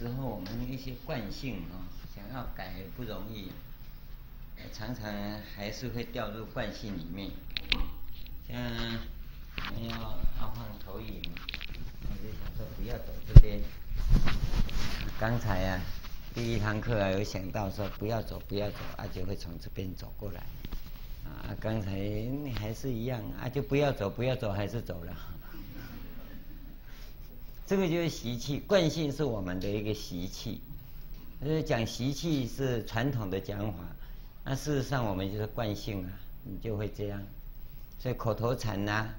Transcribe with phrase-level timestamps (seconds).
[0.00, 1.82] 有些时候我们一些惯性啊，
[2.14, 3.50] 想要改不容易，
[4.72, 5.12] 常常
[5.56, 7.30] 还是会掉入惯性里面。
[8.46, 8.56] 像
[9.56, 9.98] 我们要
[10.40, 11.20] 要放投影，
[12.02, 13.60] 我就想说不要走这边。
[15.18, 15.80] 刚才啊，
[16.32, 20.40] 第一堂课啊，有想到说不要走，不要走，啊就会从这边走过来。
[21.24, 25.12] 啊，刚才你还是一样啊，就不要走，不要走，还是走了。
[27.68, 30.62] 这个就是习气，惯性是我们的一个习气。
[31.40, 33.84] 呃，讲习气是传统的讲法，
[34.42, 36.08] 那事实上我们就是惯性啊，
[36.44, 37.22] 你就会这样。
[37.98, 39.14] 所以口头禅呐、啊，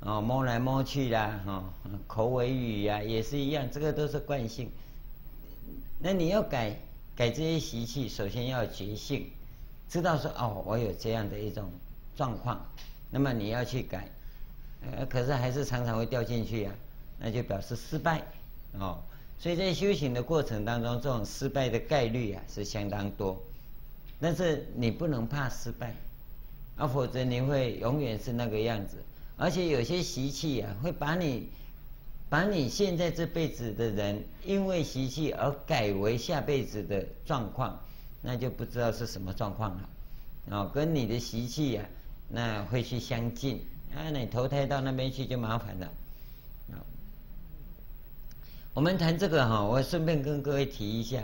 [0.00, 1.62] 哦，摸来摸去啦，哦，
[2.08, 4.68] 口尾语呀、啊，也是一样，这个都是惯性。
[6.00, 6.76] 那你要改
[7.14, 9.30] 改这些习气，首先要觉性，
[9.88, 11.70] 知道说哦，我有这样的一种
[12.16, 12.66] 状况，
[13.12, 14.10] 那么你要去改，
[14.90, 16.90] 呃，可是还是常常会掉进去呀、啊。
[17.24, 18.20] 那就表示失败，
[18.72, 18.98] 哦，
[19.38, 23.40] 所以在修行的过程当中，这种失败的概率啊是相当多，
[24.20, 25.94] 但是你不能怕失败，
[26.76, 28.96] 啊，否则你会永远是那个样子。
[29.36, 31.48] 而且有些习气啊，会把你，
[32.28, 37.80] 把你现在这辈子的人，因为习气而改为下辈子的状况，
[38.20, 39.88] 那就不知道是什么状况了，
[40.50, 41.84] 哦，跟你的习气啊，
[42.28, 43.64] 那会去相近，
[43.94, 45.88] 啊，你投胎到那边去就麻烦了。
[48.74, 51.22] 我们谈这个哈，我顺便跟各位提一下，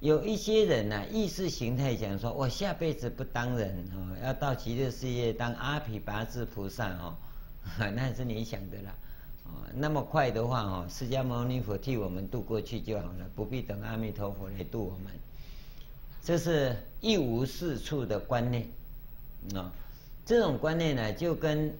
[0.00, 7.16] 有一些人呐，意识形态讲说，我下辈子不当人哦，要到极乐世界当阿鞞跋致菩萨哦，
[7.78, 8.94] 那是你想的啦，
[9.44, 15.10] 哦，那么快的话哦，释迦牟尼佛替我们渡过去就好了，不必等阿弥陀佛来渡我们。
[16.22, 18.66] 这是一无是处的观念
[19.54, 19.72] 啊，
[20.26, 21.74] 这种观念呢，就跟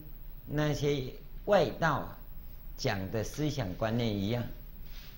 [0.46, 1.02] 那些
[1.44, 2.08] 外道
[2.78, 4.42] 讲的思想观念一样。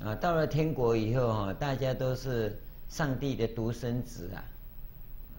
[0.01, 2.57] 啊，到了天国以后哈，大家都是
[2.89, 4.45] 上帝的独生子啊，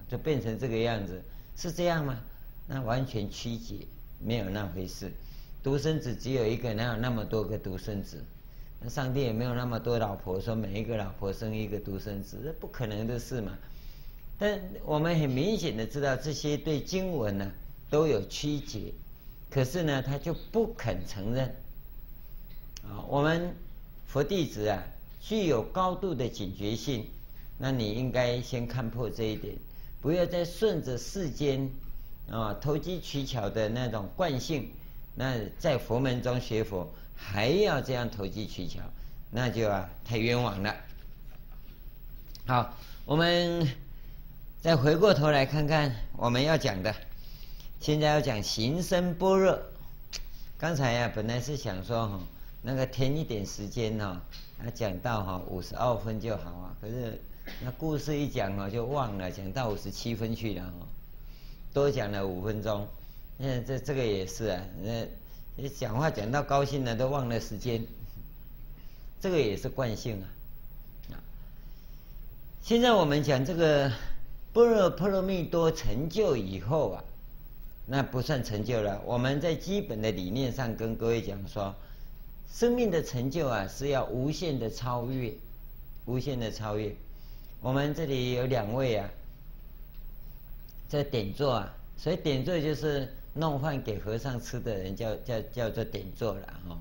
[0.09, 1.21] 就变成这个样子，
[1.55, 2.19] 是这样吗？
[2.67, 3.87] 那完全曲解，
[4.19, 5.09] 没有那回事。
[5.63, 8.21] 独生子只有一个，哪有那么多个独生子？
[8.81, 13.57] 那上帝也没有那么多老婆，说每一个老婆生一个独生子，这不可能的事嘛。
[14.37, 17.49] 但我们很明显的知道，这些对经文呢
[17.89, 18.93] 都有曲解，
[19.49, 21.47] 可是呢，他就不肯承认。
[22.83, 23.55] 啊，我们。
[24.11, 24.83] 佛弟子啊，
[25.21, 27.05] 具有高度的警觉性，
[27.59, 29.53] 那你应该先看破这一点，
[30.01, 31.69] 不要再顺着世间
[32.27, 34.71] 啊投机取巧的那种惯性，
[35.13, 38.79] 那在佛门中学佛还要这样投机取巧，
[39.29, 40.75] 那就啊太冤枉了。
[42.47, 42.73] 好，
[43.05, 43.75] 我们
[44.59, 46.95] 再回过头来看看我们要讲的，
[47.79, 49.59] 现在要讲行深般若。
[50.57, 52.19] 刚才呀、啊，本来是想说哈。
[52.61, 54.21] 那个填一点时间哈，
[54.61, 56.75] 他讲到哈五十二分就好啊。
[56.81, 57.17] 可是
[57.63, 60.87] 那故事一讲哈就忘了，讲到五十七分去了哈，
[61.73, 62.85] 多讲了五分钟。
[63.37, 65.07] 那这这个也是啊，那
[65.55, 67.81] 你讲话讲到高兴了都忘了时间，
[69.21, 70.27] 这个也是惯性啊。
[71.13, 71.15] 啊，
[72.61, 73.89] 现在我们讲这个
[74.51, 77.03] 般若波罗蜜多成就以后啊，
[77.85, 79.01] 那不算成就了。
[79.05, 81.73] 我们在基本的理念上跟各位讲说。
[82.51, 85.33] 生命的成就啊，是要无限的超越，
[86.05, 86.93] 无限的超越。
[87.61, 89.09] 我们这里有两位啊，
[90.89, 96.77] 在点座啊，所以点座就是弄饭给和尚吃的人叫，叫叫做点座了哈。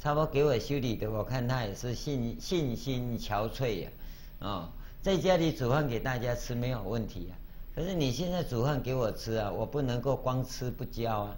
[0.00, 3.90] 差不多给我修理的，我看他也是信信心憔悴呀，
[4.38, 4.72] 啊，
[5.02, 7.36] 在家里煮饭给大家吃没有问题啊。
[7.74, 11.36] 可是你现在煮饭给我吃啊，我不能够光吃不教啊，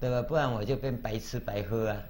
[0.00, 0.22] 对吧？
[0.22, 2.00] 不然我就变白吃白喝啊。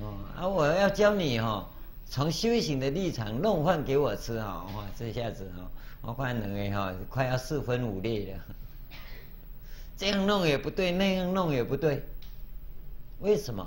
[0.00, 0.48] 哦，啊！
[0.48, 1.68] 我要教你哈，
[2.08, 4.84] 从修行的立场弄饭给我吃哈，哇！
[4.98, 5.70] 这下子哈，
[6.00, 8.40] 我看两个哈快要四分五裂了。
[9.98, 12.02] 这样弄也不对，那样弄也不对，
[13.20, 13.66] 为什么？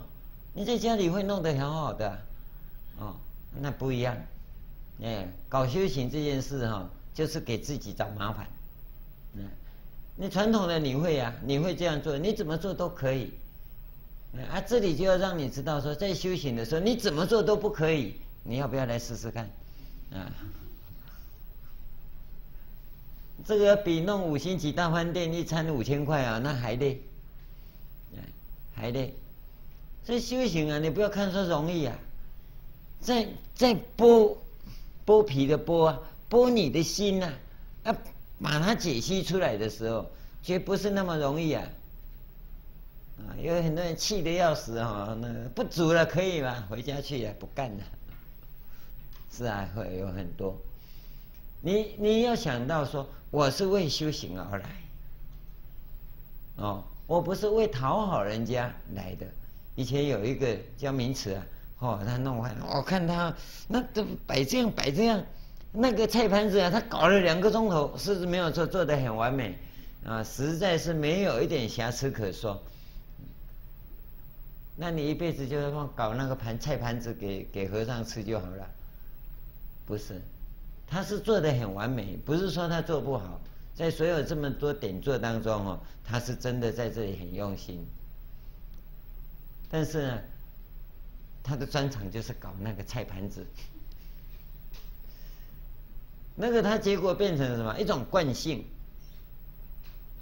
[0.54, 2.18] 你在家里会弄得很好的，
[3.00, 3.16] 哦，
[3.60, 4.18] 那不一样。
[5.02, 8.48] 哎，搞修行这件事哈，就是给自己找麻烦。
[9.36, 9.48] 嗯，
[10.16, 13.32] 你传统的你会呀，你会这样做，你怎么做都可以。
[14.50, 18.16] 啊，这里就要让你知道说，在修行的时候，你怎么做都不可以。
[18.44, 19.50] 你要不要来试试看？
[20.12, 20.32] 啊，
[23.46, 27.00] 这个比弄五星级大饭店一餐五千块啊，那还累，
[28.76, 29.14] 还累。
[30.04, 31.96] 所以修行啊，你不要看说容易啊，
[33.00, 34.36] 在在剥
[35.06, 37.34] 剥皮的剥啊，剥你的心呐，
[37.84, 37.96] 啊，
[38.42, 40.06] 把它解析出来的时候，
[40.42, 41.64] 绝不是那么容易啊。
[43.28, 46.66] 啊，有很多人气得要死哈，那不煮了可以吗？
[46.70, 47.84] 回家去也不干了，
[49.32, 50.56] 是啊，会有很多。
[51.62, 54.66] 你你要想到说，我是为修行而来，
[56.58, 59.26] 哦，我不是为讨好人家来的。
[59.76, 61.46] 以前有一个叫明慈啊，
[61.80, 63.34] 哦，他弄完，我看他
[63.68, 65.24] 那都摆这样摆这样，
[65.72, 69.58] 那个菜盘子啊，他搞了两个钟头，是不是没有做做得很完美
[70.06, 70.24] 啊？
[70.24, 72.62] 实在是没有一点瑕疵可说。
[74.76, 78.68] 那你一辈子就光搞那个盘菜盘子给给和尚吃就好了？
[79.86, 80.20] 不是，
[80.88, 83.40] 他是做得很完美，不是说他做不好，
[83.76, 87.86] 在所有这么多点做当中哦，他是真的在这里很用心。
[89.70, 90.22] 但是呢，
[91.44, 93.46] 他的专长就是搞那个菜盘子，
[96.36, 97.80] 那个他结果变成什么？
[97.80, 98.66] 一种惯性，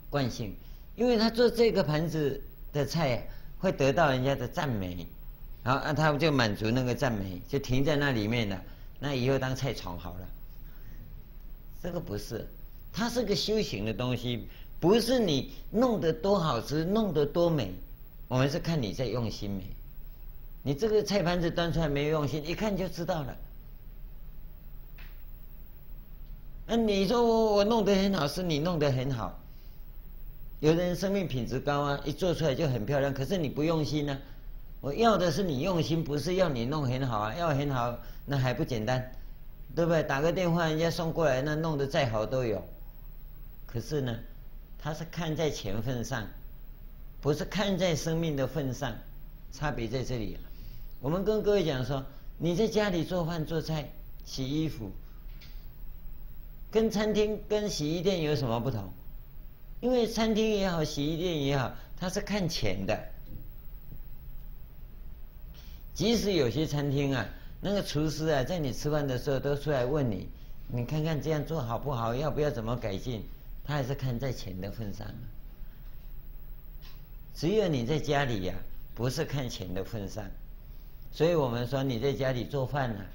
[0.09, 0.53] 惯性，
[0.97, 2.43] 因为他做这个盘子
[2.73, 3.25] 的菜。
[3.61, 5.07] 会得到人家的赞美，
[5.63, 8.59] 然后他就满足那个赞美，就停在那里面了。
[8.99, 10.27] 那以后当菜虫好了。
[11.83, 12.47] 这个不是，
[12.91, 14.47] 它是个修行的东西，
[14.79, 17.71] 不是你弄得多好吃，弄得多美。
[18.27, 19.63] 我们是看你在用心没。
[20.63, 23.37] 你这个菜盘子端出来没有用心，一看就知道了。
[26.65, 29.39] 那你说我我弄得很好，是你弄得很好。
[30.61, 33.11] 有的人生命品质高啊，一做出来就很漂亮。
[33.11, 34.15] 可是你不用心呢、
[34.79, 37.33] 我要的是你用心，不是要你弄很好啊。
[37.33, 37.97] 要很好，
[38.27, 39.11] 那还不简单，
[39.75, 40.03] 对不对？
[40.03, 42.63] 打个电话，人家送过来，那弄得再好都有。
[43.65, 44.15] 可是呢，
[44.77, 46.27] 他是看在钱份上，
[47.21, 48.93] 不是看在生命的份上，
[49.51, 50.37] 差别在这里。
[50.99, 52.05] 我们跟各位讲说，
[52.37, 53.91] 你在家里做饭、做菜、
[54.25, 54.91] 洗衣服，
[56.69, 58.93] 跟餐厅、跟洗衣店有什么不同？
[59.81, 62.97] 因为餐厅也好，洗衣店也好，他是看钱的。
[65.93, 67.27] 即使有些餐厅啊，
[67.59, 70.27] 那个厨师啊，在你吃饭的时候都出来问你，
[70.67, 73.23] 你看看这样做好不好，要不要怎么改进？
[73.63, 75.07] 他还是看在钱的份上。
[77.35, 78.53] 只有你在家里呀、
[78.93, 80.23] 不是看钱的份上。
[81.11, 83.05] 所以我们说你在家里做饭呢、啊，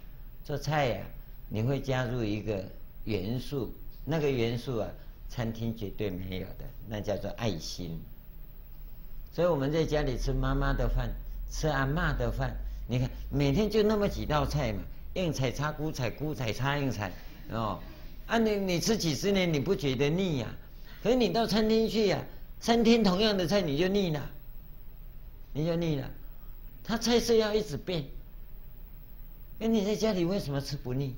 [0.45, 1.07] 做菜呀、
[1.49, 2.65] 你会加入一个
[3.05, 3.73] 元素，
[4.05, 4.89] 那个元素啊。
[5.37, 8.01] 餐厅绝对没有的，那叫做爱心。
[9.35, 11.11] 所以我们在家里吃妈妈的饭，
[11.51, 12.57] 吃阿嬷的饭，
[12.89, 14.81] 你看每天就那么几道菜嘛，
[15.13, 17.13] 硬菜插菇菜，菇菜插应菜，
[17.51, 17.79] 哦，
[18.27, 20.57] 啊你你吃几十年你不觉得腻呀、啊？
[21.03, 22.25] 可是你到餐厅去呀、啊，
[22.59, 24.31] 三天同样的菜你就腻了，
[25.53, 26.11] 你就腻了，
[26.83, 28.07] 他菜色要一直变。
[29.59, 31.15] 那你在家里为什么吃不腻？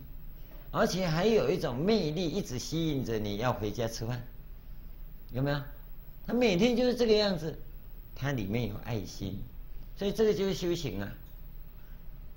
[0.71, 4.23] 而且还有一种魅力，一直吸引着你要回家吃饭，
[5.33, 5.61] 有没有？
[6.27, 7.59] 他每天就是这个样子，
[8.15, 9.41] 他里面有爱心，
[9.97, 11.13] 所以这个就是修行啊。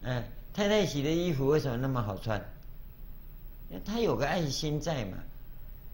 [0.03, 2.41] 哎，太太洗的衣服为什么那么好穿？
[3.85, 5.17] 他有个爱心在嘛。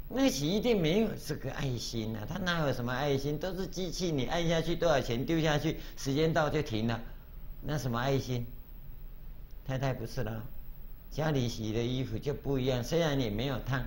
[0.10, 3.38] 那个洗衣店没有这个爱心啊，他哪有什么爱心？
[3.38, 7.02] 都是机器，你按下去多少钱丢下去，时间到就停了，
[7.62, 8.46] 那什么爱心？
[9.66, 10.42] 太太不是了。
[11.18, 13.84] 家里洗的衣服就不一样，虽然你没有烫，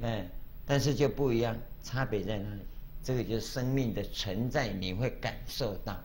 [0.00, 0.24] 哎，
[0.64, 2.60] 但是就不一样，差别在哪里？
[3.02, 5.98] 这个就是生命的存在，你会感受到，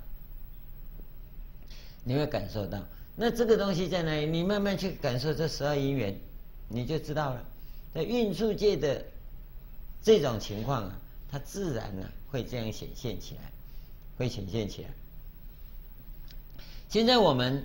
[2.03, 2.84] 你会感受到。
[3.15, 4.25] 那这个东西在哪里？
[4.25, 6.20] 你慢慢去感受这十二因缘，
[6.68, 7.46] 你就知道了。
[7.94, 9.06] 在运处界的
[10.01, 13.51] 这种情况啊，它自然呢、啊、会这样显现起来，
[14.18, 14.89] 会显现起来。
[16.89, 17.63] 现在我们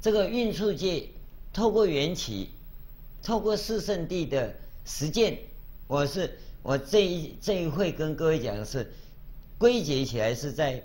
[0.00, 1.06] 这个运处界。
[1.52, 2.48] 透过缘起，
[3.22, 4.54] 透过四圣地的
[4.86, 5.38] 实践，
[5.86, 8.90] 我是我这一这一会跟各位讲的是
[9.58, 10.82] 归结起来是在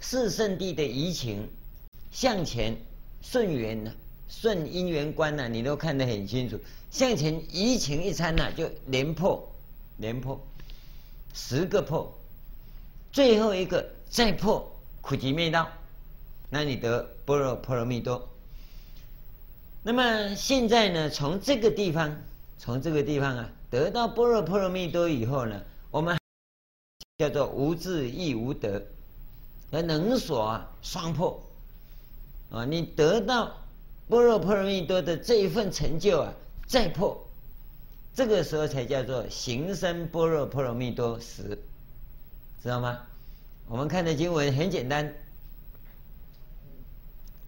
[0.00, 1.46] 四圣地的移情
[2.10, 2.74] 向前
[3.20, 3.92] 顺缘呢，
[4.28, 6.58] 顺因缘观呢，你都看得很清楚。
[6.90, 9.46] 向前移情一参呢，就连破
[9.98, 10.40] 连破
[11.34, 12.18] 十个破，
[13.12, 15.68] 最后一个再破苦集灭道，
[16.48, 18.26] 那你得般若波罗蜜多。
[19.90, 22.14] 那么现在呢，从这个地方，
[22.58, 25.58] 从这个地方啊，得到般若波罗蜜多以后呢，
[25.90, 26.14] 我们
[27.16, 28.86] 叫做无智亦无得，
[29.70, 31.42] 而能所啊双破
[32.50, 33.56] 啊，你得到
[34.10, 36.34] 般若波罗蜜多的这一份成就啊，
[36.66, 37.26] 再破，
[38.12, 41.58] 这个时候才叫做行深般若波罗蜜多时，
[42.62, 42.98] 知道吗？
[43.66, 45.10] 我们看的经文很简单，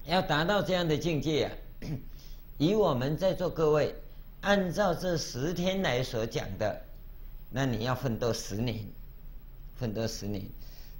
[0.07, 1.53] 要达到这样的境界啊。
[2.61, 3.95] 以我们在座各位，
[4.43, 6.83] 按照这十天来所讲的，
[7.49, 8.85] 那你要奋斗十年，
[9.77, 10.45] 奋斗十年，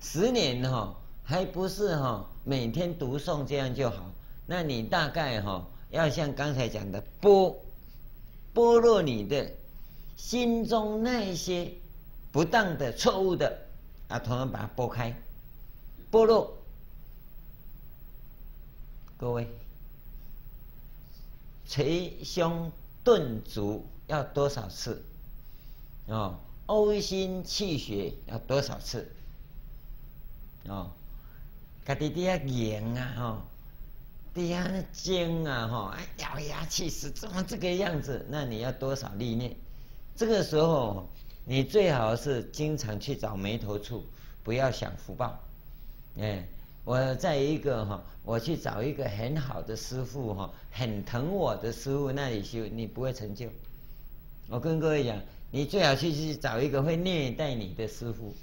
[0.01, 4.11] 十年哈、哦、还不是哈、哦、每天读诵这样就好，
[4.47, 7.55] 那你大概哈、哦、要像刚才讲的剥
[8.55, 9.53] 剥落你的
[10.17, 11.71] 心中那些
[12.33, 13.67] 不当的、错误的
[14.09, 15.15] 啊，统统把它剥开，
[16.11, 16.57] 剥落。
[19.19, 19.47] 各位，
[21.71, 22.73] 捶胸
[23.05, 25.05] 顿足要多少次？
[26.07, 26.35] 哦，
[26.67, 29.09] 呕心沥血要多少次？
[30.67, 30.91] 哦，
[31.87, 33.43] 家己底下严啊，哈，
[34.35, 38.27] 底下那精啊，哈，咬牙切齿，怎么这个样子？
[38.29, 39.55] 那你要多少历练？
[40.17, 41.09] 这个时候，
[41.45, 44.05] 你最好是经常去找眉头处，
[44.43, 45.39] 不要想福报，
[46.19, 46.45] 哎。
[46.85, 53.49] 我在一个哈，我去找一个很好的师父哈，很疼我的师父那里修，你不会成就。
[54.49, 55.21] 我跟各位讲，
[55.51, 58.35] 你最好去去找一个会虐待你的师父，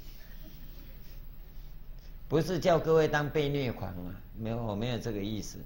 [2.28, 5.58] 不是叫各位当被虐狂啊，没有，我没有这个意思。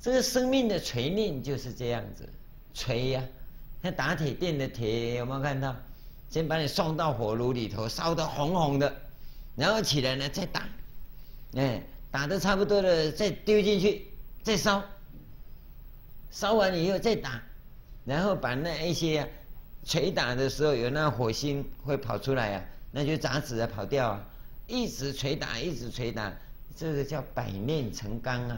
[0.00, 2.26] 这个生命的锤炼就是这样子，
[2.72, 5.76] 锤呀、啊，像打铁店的铁，有没有看到？
[6.30, 8.94] 先把你送到火炉里头，烧得红红的，
[9.56, 10.68] 然后起来呢，再打。
[11.54, 14.06] 哎，打得差不多了，再丢进去，
[14.42, 14.84] 再烧，
[16.30, 17.42] 烧完以后再打，
[18.04, 19.28] 然后把那一些，
[19.84, 24.28] 捶打的时候有那火星会跑出来啊，那就杂质啊跑掉啊，
[24.68, 26.32] 一直捶打，一直捶打，
[26.76, 28.56] 这个叫百炼成钢啊，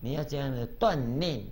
[0.00, 1.42] 你要这样的锻炼。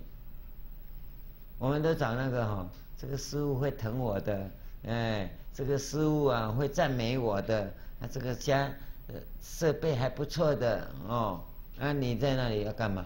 [1.57, 4.51] 我们都找那个哈、哦，这个师傅会疼我的，
[4.85, 8.71] 哎，这个师傅啊会赞美我的，啊这个家。
[9.07, 11.43] 呃，设备还不错的哦，
[11.77, 13.05] 那、啊、你在那里要干嘛？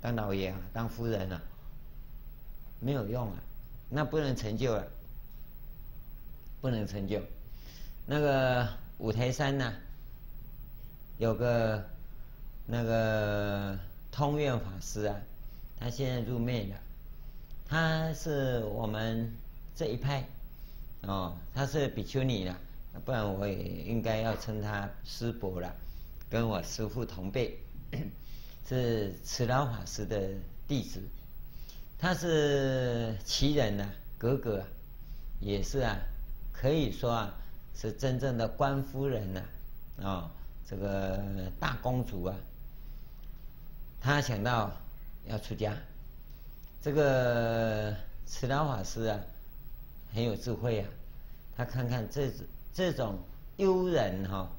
[0.00, 1.40] 当老爷啊，当夫人啊？
[2.80, 3.36] 没有用啊，
[3.88, 4.86] 那不能成就了，
[6.60, 7.20] 不能成就。
[8.06, 9.72] 那个五台山呢、
[11.18, 11.82] 有个
[12.66, 13.78] 那个
[14.10, 15.16] 通愿法师啊，
[15.78, 16.76] 他现在入灭了，
[17.66, 19.32] 他是我们
[19.74, 20.26] 这一派，
[21.02, 22.58] 哦，他是比丘尼了。
[23.04, 25.74] 不然我也应该要称他师伯了，
[26.30, 27.58] 跟我师父同辈，
[28.68, 30.30] 是慈老法师的
[30.68, 31.00] 弟子。
[31.98, 34.66] 他是奇人呐、啊，格格、啊，
[35.40, 35.98] 也是啊，
[36.52, 37.34] 可以说啊，
[37.74, 39.40] 是真正的官夫人呐，
[39.98, 40.30] 啊、哦，
[40.68, 41.20] 这个
[41.58, 42.36] 大公主啊。
[44.00, 44.70] 他想到
[45.26, 45.76] 要出家，
[46.80, 49.18] 这个慈老法师啊，
[50.12, 50.88] 很有智慧啊，
[51.56, 52.30] 他看看这。
[52.74, 53.18] 这种
[53.56, 54.50] 优人哈，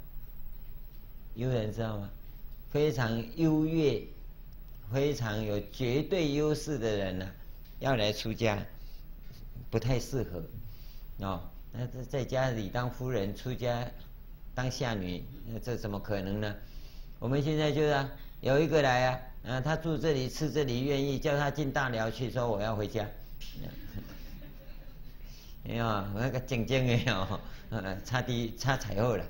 [1.35, 2.09] 优人知道吗？
[2.71, 4.01] 非常优越、
[4.91, 7.29] 非常有绝对优势的人呢、
[7.79, 8.57] 要来出家，
[9.69, 10.43] 不太适合
[11.25, 11.41] 哦。
[11.73, 13.85] 那在在家里当夫人，出家
[14.53, 16.55] 当下女，那这怎么可能呢？
[17.19, 23.05] 我们现在就是、啊、有一个来啊，啊，他住这里，吃这里，愿意叫他进大寮去，说我要回家。
[25.67, 27.39] 哎呀，那个静静的哦。
[27.83, 29.25] 呃，差的差彩后了。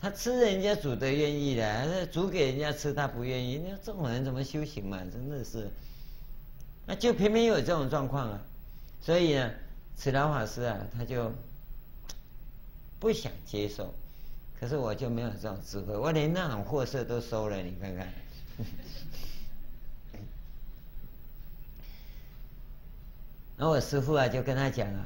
[0.00, 3.58] 他吃人家煮的愿意的，煮给人家吃他不愿意。
[3.58, 4.98] 那这种人怎么修行嘛？
[5.12, 5.68] 真的是，
[6.86, 8.40] 那就偏偏有这种状况啊。
[9.00, 9.50] 所以呢，
[9.96, 11.32] 慈老法师啊，他就
[13.00, 13.92] 不想接受。
[14.60, 18.12] 可是我就没有这种智慧，我连那种货色都收了，你看看。
[23.58, 25.04] 然后我师父啊就跟他讲啊，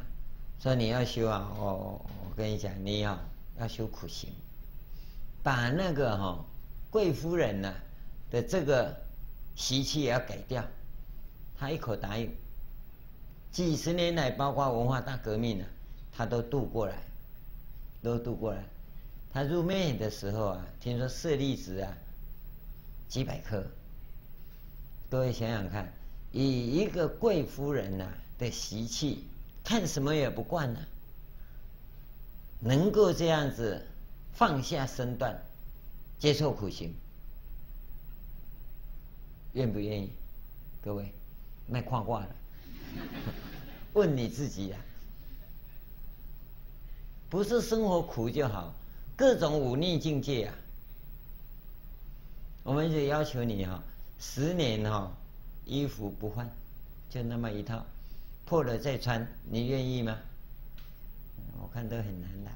[0.61, 3.19] 说你要修啊，我我跟你讲，你要
[3.59, 4.29] 要修苦行，
[5.43, 6.45] 把那个哈、哦、
[6.91, 7.75] 贵夫人呐
[8.31, 8.95] 的这个
[9.57, 10.63] 习气也要改掉。
[11.59, 12.31] 他一口答应，
[13.51, 15.69] 几十年来，包括文化大革命、啊，
[16.13, 16.97] 他都度过来，
[18.03, 18.63] 都度过来。
[19.33, 21.97] 他入灭的时候啊，听说舍利子啊
[23.09, 23.65] 几百颗。
[25.09, 25.91] 各位想想看，
[26.33, 28.19] 以一个贵夫人呐、啊。
[28.43, 29.25] 的习气，
[29.63, 30.81] 看什么也不惯呢、
[32.59, 33.87] 能够这样子
[34.33, 35.41] 放下身段，
[36.19, 36.93] 接受苦行，
[39.53, 40.11] 愿不愿意？
[40.83, 41.15] 各位，
[41.69, 42.29] 卖夸挂的，
[43.95, 44.91] 问你自己呀、啊。
[47.31, 48.75] 不是生活苦就好，
[49.17, 50.55] 各种忤逆境界啊，
[52.65, 53.83] 我们就要求你哈、哦，
[54.19, 55.13] 十年哈、哦，
[55.65, 56.51] 衣服不换，
[57.09, 57.87] 就那么一套。
[58.45, 60.19] 破了再穿，你愿意吗？
[61.61, 62.51] 我看都很难的。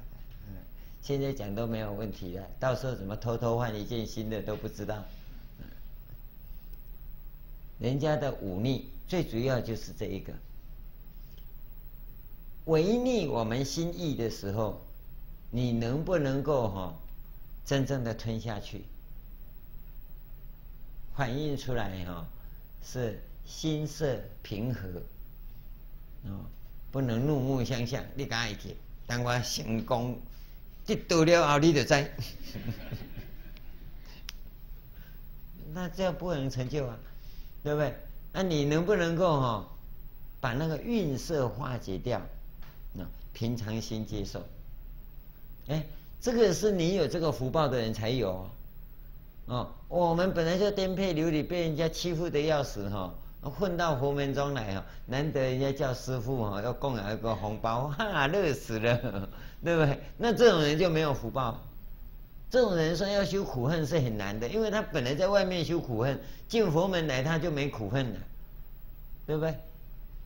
[0.47, 0.55] 嗯，
[1.01, 5.03] 现在讲都没有问题了，到时候怎么偷偷换一件新的都不知道。
[7.79, 10.33] 人家的忤逆最主要就是这一个，
[12.65, 14.81] 违逆我们心意的时候，
[15.51, 16.99] 你能不能够哈
[17.65, 18.83] 真正的吞下去？
[21.15, 22.27] 反映出来哈，
[22.83, 25.01] 是心色平和，
[26.23, 26.45] 哦，
[26.91, 28.03] 不能怒目相向。
[28.15, 28.75] 你敢爱去？
[29.05, 30.19] 当我成功
[30.85, 31.93] 得到了后，你就知。
[35.73, 36.97] 那这样不能成就啊，
[37.63, 37.93] 对不对？
[38.33, 39.67] 那你能不能够哈，
[40.41, 42.21] 把那个运色化解掉？
[42.93, 44.43] 那平常心接受。
[45.67, 45.85] 哎，
[46.19, 48.49] 这个是你有这个福报的人才有。
[49.45, 53.13] 哦，我们本来就颠沛流离，被人家欺负的要死哈，
[53.49, 58.97] 混到佛门中来哦，难得人家叫师父哦，要供养一个红包， 哈，乐死了，
[59.63, 59.99] 对不对？
[60.17, 61.59] 那这种人就没有福报。
[62.49, 68.19] 这种人说要修苦恨是很难的，因为他本来在外面修苦恨，进佛门来他就没苦恨了，
[69.25, 69.53] 对不对？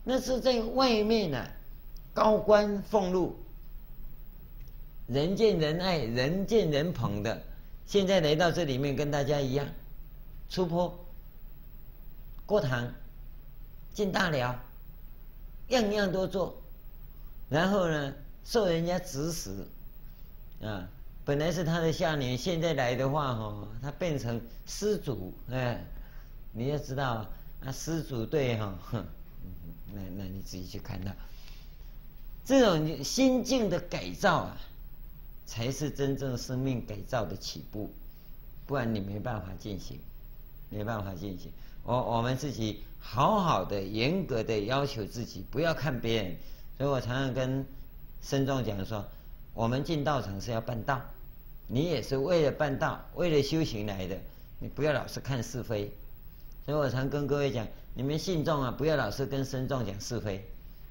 [0.04, 1.44] 那是在外面呢、
[2.14, 3.36] 高官俸禄，
[5.08, 7.42] 人见人爱，人见人捧的。
[7.86, 9.66] 现在来到这里面跟大家一样，
[10.48, 10.96] 出坡、
[12.46, 12.88] 过堂、
[13.92, 14.58] 进大寮，
[15.68, 16.60] 样样都做，
[17.48, 19.66] 然后呢，受人家指使，
[20.62, 20.88] 啊，
[21.24, 25.84] 本来是他的下联，现在来的话哈，他变成施主，哎，
[26.52, 27.26] 你要知道
[27.64, 29.04] 啊，施主对哈，哼，
[29.92, 31.12] 那那你自己去看到，
[32.44, 34.56] 这种心境的改造啊。
[35.44, 37.92] 才是真正生命改造的起步，
[38.64, 39.98] 不然你没办法进行，
[40.70, 41.52] 没办法进行。
[41.84, 46.36] 我我们自己好好的、严格的要求自己，不要看别人。
[46.78, 47.64] 所以我常常跟
[48.20, 49.04] 僧众讲说，
[49.54, 51.00] 我们进道场是要办道，
[51.66, 54.16] 你也是为了办道、为了修行来的，
[54.58, 55.92] 你不要老是看是非。
[56.64, 60.44] 所以我常跟各位讲，你们信众啊，不要老是跟僧众讲是非，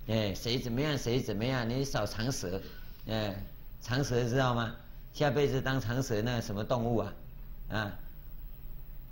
[0.08, 2.62] 哎，谁怎么样，谁怎么样，你少长舌，
[3.08, 3.36] 哎。
[3.84, 4.76] 长舌知道吗？
[5.12, 7.14] 下辈子当长舌那个什么动物啊？
[7.70, 7.92] 啊，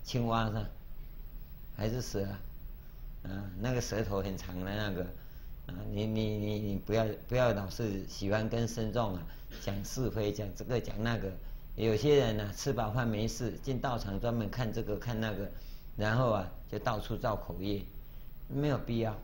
[0.03, 0.63] 青蛙是吧？
[1.79, 2.39] 还是蛇啊？
[3.23, 5.03] 啊，那个舌头很长的那个
[5.67, 9.23] 啊，你你你你不要不要老是喜欢跟僧众啊
[9.63, 11.31] 讲是非，讲这个讲那个。
[11.77, 15.49] 有些人呢、吃饱饭没事，进道场专门看这个看那个，
[15.95, 17.81] 然后啊就到处造口业，
[18.49, 19.17] 没有必要。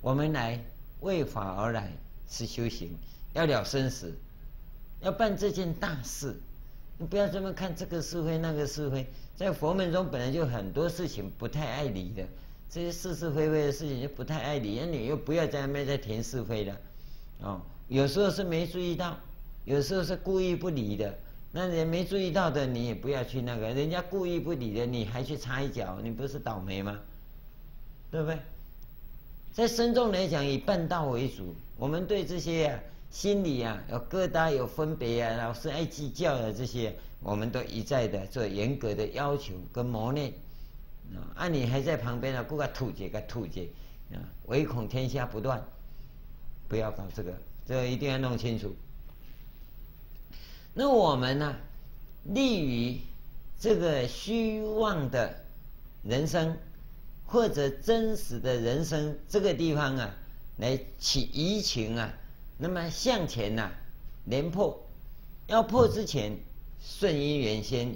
[0.00, 0.64] 我们来
[1.00, 1.90] 为法而来，
[2.30, 2.96] 是修行，
[3.32, 4.14] 要了生死。
[5.00, 6.40] 要办这件大事，
[6.98, 9.06] 你不要这么看这个是非那个是非，
[9.36, 12.26] 在佛门中本来就很多事情不太爱理的，
[12.70, 16.76] 这些是是非非的事情就不太爱理，那你又不要在那边再填是非了，
[17.40, 19.14] 哦，有时候是没注意到，
[19.66, 21.14] 有时候是故意不理的，
[21.52, 26.98] 那人没注意到的你也不要去那个，人家故意不理的你还去插一脚，你不是倒霉吗？
[28.10, 28.38] 对不对？
[29.52, 32.80] 在僧众来讲，以办道为主，我们对这些啊。
[33.16, 40.34] 心里啊有疙瘩有分别啊，老是爱计较的这些，我们都一再的做严格的要求跟磨练
[41.14, 41.24] 啊。
[41.34, 43.70] 啊你还在旁边啊，给个吐解个吐解
[44.12, 45.64] 啊，唯恐天下不乱，
[46.68, 47.32] 不要搞这个，
[47.66, 48.76] 这个一定要弄清楚。
[50.74, 51.56] 那我们呢，
[52.24, 53.00] 利于
[53.58, 55.34] 这个虚妄的
[56.02, 56.54] 人生
[57.24, 60.14] 或者真实的人生这个地方啊，
[60.58, 62.12] 来起移情啊。
[62.58, 63.70] 那么向前呐、
[64.24, 64.82] 连破，
[65.46, 66.38] 要破之前，
[66.80, 67.94] 顺因缘先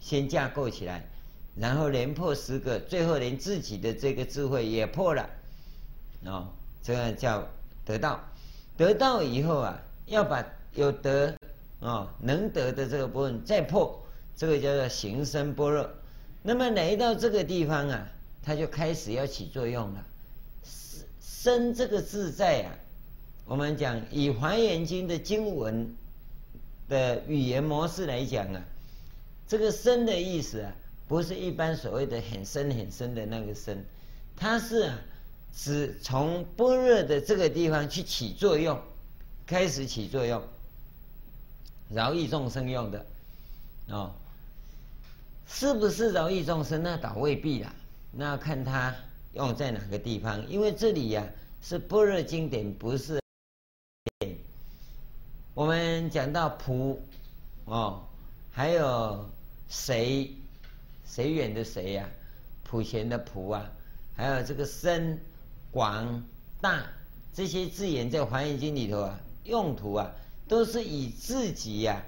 [0.00, 1.08] 先架构起来，
[1.56, 5.30] 然后连破十个，最后连自己的这个智慧也破了，
[6.26, 6.48] 哦，
[6.82, 7.46] 这个叫
[7.86, 8.20] 得道。
[8.76, 11.34] 得道以后啊，要把有得
[11.80, 13.98] 哦能得的这个部分再破，
[14.36, 15.88] 这个叫做行深般若。
[16.42, 18.06] 那么来到这个地方啊，
[18.42, 20.04] 它就开始要起作用了。
[21.20, 22.76] 深这个自在啊。
[23.44, 25.94] 我们讲以《华严经》的经文
[26.88, 28.62] 的语言模式来讲啊，
[29.48, 30.72] 这个深的意思啊，
[31.08, 33.84] 不是一般所谓的很深很深的那个深，
[34.36, 34.98] 它是啊，
[35.54, 38.80] 指从般若的这个地方去起作用，
[39.44, 40.42] 开始起作用，
[41.90, 43.04] 饶益众生用的，
[43.88, 44.12] 哦，
[45.46, 46.82] 是不是饶益众生？
[46.82, 47.74] 那倒未必啦，
[48.12, 48.94] 那要看它
[49.34, 51.26] 用在哪个地方，因为这里呀、
[51.60, 53.21] 是般若经典，不是。
[56.02, 57.00] 我们讲到普，
[57.64, 58.02] 哦，
[58.50, 59.30] 还有
[59.68, 60.34] 谁，
[61.06, 62.08] 谁远的谁呀？
[62.64, 63.70] 普贤的普啊，
[64.16, 65.20] 还有这个深、
[65.70, 66.24] 广、
[66.60, 66.82] 大
[67.32, 70.10] 这些字眼，在《华严经》里头啊，用途啊，
[70.48, 72.02] 都是以自己呀、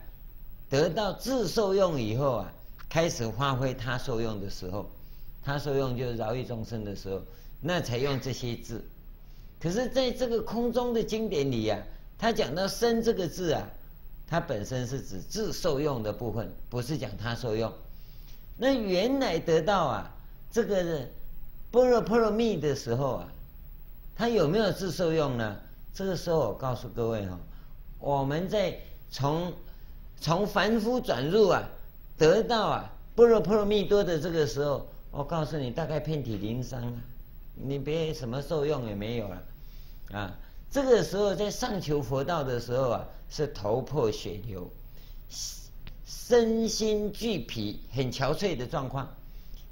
[0.68, 2.52] 得到自受用以后啊，
[2.88, 4.90] 开始发挥他受用的时候，
[5.44, 7.22] 他受用就是饶益众生的时候，
[7.60, 8.84] 那才用这些字。
[9.60, 11.94] 可是，在这个空中的经典里呀、啊。
[12.16, 13.68] 他讲到“身”这个字啊，
[14.26, 17.72] 它本身是指自受用的部分，不是讲他受用。
[18.56, 20.10] 那原来得到啊，
[20.50, 21.06] 这个
[21.70, 23.28] 般若波罗蜜的时候啊，
[24.16, 25.56] 它有没有自受用呢？
[25.92, 27.38] 这个时候我告诉各位哈，
[27.98, 28.76] 我们在
[29.10, 29.52] 从
[30.20, 31.62] 从凡夫转入啊，
[32.16, 36.94] 得到啊般若波罗蜜多的这个时候，我告诉你，大概遍体鳞伤啊，
[37.54, 39.42] 你别什么受用也没有了，
[40.12, 40.38] 啊，
[40.74, 44.68] 这个时候在上求佛道的时候啊，是头破血流，
[46.04, 49.08] 身心俱疲，很憔悴的状况。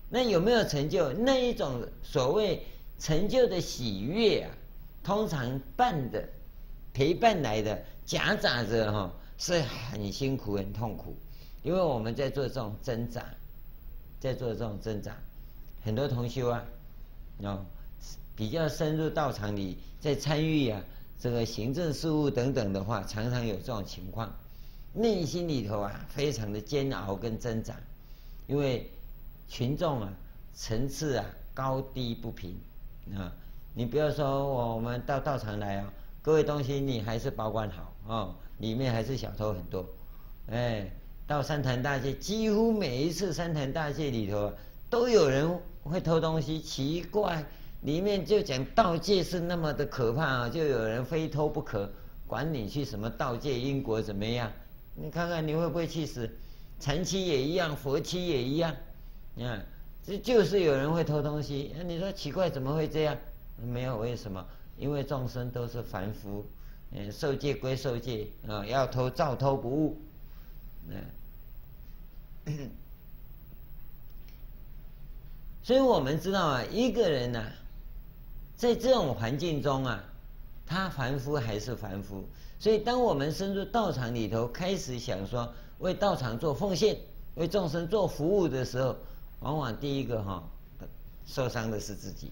[0.09, 1.12] 那有没有成就？
[1.12, 2.65] 那一种所谓
[3.01, 4.55] 成就的喜悦啊，
[5.03, 6.29] 通常伴的
[6.95, 11.17] 陪伴来的夹杂着哈，是很辛苦、很痛苦，
[11.65, 13.25] 因为我们在做这种挣扎，
[14.21, 15.17] 在做这种挣扎。
[15.83, 16.65] 很多同修啊，
[17.38, 17.67] 哦，
[18.37, 20.81] 比较深入道场里，在参与啊
[21.23, 24.29] 这个行政事务等等的话，常常有这种情况，
[24.93, 27.77] 内心里头啊非常的煎熬跟挣扎，
[28.49, 28.91] 因为
[29.47, 30.13] 群众啊
[30.53, 32.57] 层次啊高低不平
[33.15, 33.33] 啊，
[33.73, 39.87] 你不要说我们到道场来啊，各位东西你还是保管好哦，里面还是小偷很多，
[40.49, 40.91] 哎，
[41.29, 44.53] 到三潭大戒，几乎每一次三潭大戒里头
[44.91, 45.57] 都有人。
[45.85, 47.45] 会偷东西，奇怪，
[47.83, 51.90] 里面就讲盗戒是那么的可怕啊，就有人非偷不可，
[52.27, 54.51] 管你去什么盗戒因果怎么样？
[54.95, 56.31] 你看看你会不会气死？
[56.79, 58.75] 禅七也一样，佛期也一样，
[59.35, 59.64] 你看，
[60.05, 61.73] 这就是有人会偷东西。
[61.77, 63.16] 那你说奇怪，怎么会这样？
[63.57, 64.45] 没有为什么？
[64.77, 66.45] 因为众生都是凡夫，
[66.90, 70.01] 嗯，受戒归受戒啊，要偷照偷不误，
[70.88, 70.97] 嗯。
[75.62, 77.40] 所以我们知道啊，一个人呢、
[78.57, 80.05] 在这种环境中啊，
[80.67, 82.25] 他凡夫还是凡夫。
[82.59, 86.97] 所以，当我们深入道场里头，开始想说为道场做奉献、
[87.35, 88.97] 为众生做服务的时候，
[89.41, 90.45] 往往第一个哈，
[91.27, 92.31] 受伤的是自己，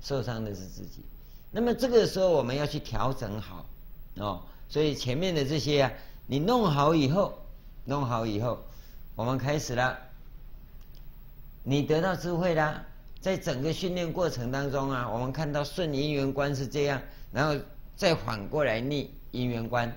[0.00, 1.02] 受伤的是自己。
[1.50, 3.66] 那么这个时候，我们要去调整好
[4.16, 4.42] 哦。
[4.68, 5.92] 所以前面的这些啊，
[6.26, 7.32] 你弄好以后，
[7.84, 8.58] 弄好以后，
[9.16, 9.98] 我们开始了。
[11.64, 12.84] 你得到智慧啦，
[13.20, 17.02] 在整个训练过程当中啊，我们看到顺因缘观是这样，
[17.32, 17.60] 然后
[17.96, 19.92] 再反过来逆因缘观，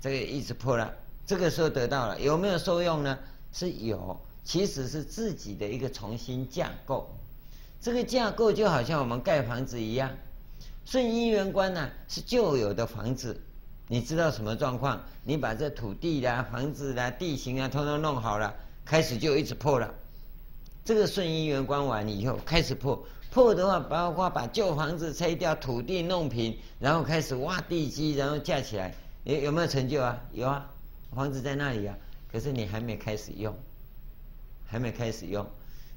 [0.00, 0.92] 这个一直破了。
[1.26, 3.18] 这个时候得到了，有没有受用呢？
[3.52, 7.08] 是有，其实是自己的一个重新架构。
[7.80, 10.10] 这个架构就好像我们盖房子一样，
[10.84, 13.40] 顺因缘观呢是旧有的房子，
[13.86, 15.00] 你知道什么状况？
[15.22, 18.52] 你把这土地啦、房子啦、地形啊，通通弄好了，
[18.84, 19.94] 开始就一直破了。
[20.84, 28.94] 这个顺因缘关完以后，开始破破的话，包括把旧房子拆掉，土地弄平，然后开始挖地基，然后架起来，
[29.24, 30.20] 有有没有成就啊？
[30.32, 30.70] 有啊，
[31.14, 31.96] 房子在那里啊，
[32.30, 33.56] 可是你还没开始用，
[34.66, 35.46] 还没开始用。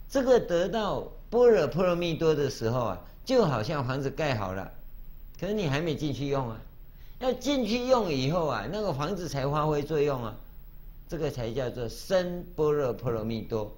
[0.09, 4.71] 这个得到般若波罗蜜多的时候啊，就好像房子盖好了，
[5.37, 6.61] 可是你还没进去用啊，
[7.19, 10.33] 要进去用以后啊，那个房子才发挥作用啊，
[11.09, 13.69] 这个才叫做生般若波罗蜜多。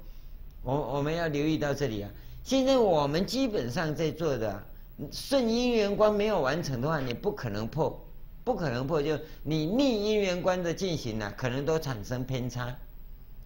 [0.64, 2.10] 我我们要留意到这里啊！
[2.44, 4.64] 现在我们基本上在做的，
[5.12, 8.06] 顺因缘观没有完成的话，你不可能破，
[8.44, 9.02] 不可能破。
[9.02, 12.76] 就你逆因缘观的进行呢，可能都产生偏差，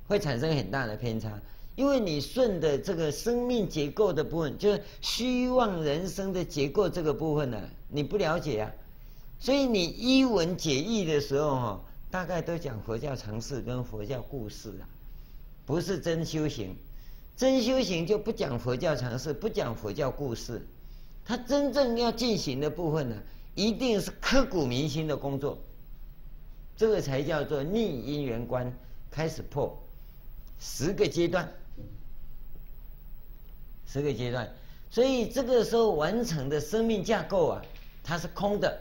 [0.08, 1.39] 会产生很大的偏差。
[1.76, 8.71] 因为你顺的这个生命结构的部分，就是虚妄人生的结构这个部分呢，你不了解啊，
[9.39, 14.86] 所以你一文解义的时候哈，大概都讲佛教常识跟佛教故事啊，
[15.65, 16.76] 不是真修行。
[17.36, 20.62] 真修行就不讲佛教常识，不讲佛教故事，
[21.26, 23.15] 他真正要进行的部分呢，
[23.56, 25.58] 一定是刻骨铭心的工作，
[26.78, 28.72] 这个才叫做逆因缘观
[29.10, 29.76] 开始破，
[30.60, 31.52] 十个阶段，
[33.88, 34.48] 十个阶段，
[34.91, 37.62] 所以这个时候完成的生命架构啊，
[38.04, 38.80] 它是空的，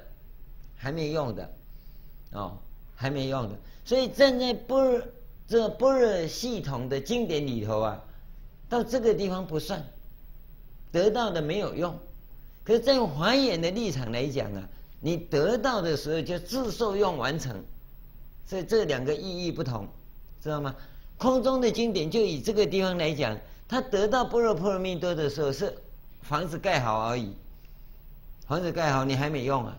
[0.76, 1.50] 还没用的，
[2.32, 2.58] 哦，
[2.94, 5.02] 还没用的，所以站在般若
[5.48, 8.04] 这般若系统的经典里头啊。
[8.72, 9.84] 到这个地方不算，
[10.90, 11.94] 得到的没有用，
[12.64, 14.66] 可是，在华严的立场来讲啊，
[14.98, 17.62] 你得到的时候就自受用完成，
[18.46, 19.86] 所以这两个意义不同，
[20.42, 20.74] 知道吗？
[21.18, 25.76] 空中的经典就以这个地方来讲，他得到般若波罗蜜多的时候是
[26.22, 27.36] 房子盖好而已，
[28.46, 29.76] 房子盖好你还没用啊，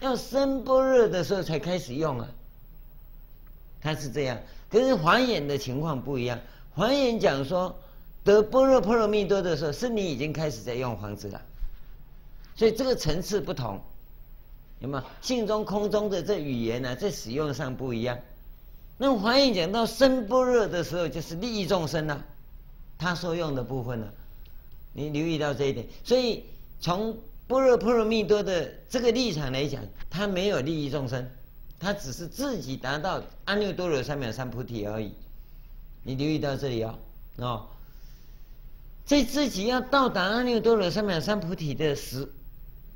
[0.00, 2.26] 要生般若的时候才开始用啊，
[3.82, 6.40] 他是这样，可是华严的情况不一样，
[6.74, 7.78] 华严讲说。
[8.26, 11.40] 得般若波罗蜜多的时候，是你已经开始在用房子了，
[12.56, 13.80] 所以这个层次不同，
[14.80, 15.04] 有没有？
[15.22, 18.18] 性中空中的这语言呢、在使用上不一样。
[18.98, 22.24] 那华严讲到生般若的时候，就是利益众生了、啊，
[22.98, 24.10] 他所用的部分呢、啊，
[24.92, 25.86] 你留意到这一点。
[26.02, 26.42] 所以
[26.80, 31.30] 从般若波罗蜜多的这个立场来讲，他没有利益众生，
[31.78, 35.12] 他只是自己达到阿耨多罗三藐三菩提而已。
[36.02, 36.98] 你留意到这里哦，
[37.36, 37.66] 哦，
[39.06, 42.28] 在自己要到达阿耨多罗三藐三菩提的时，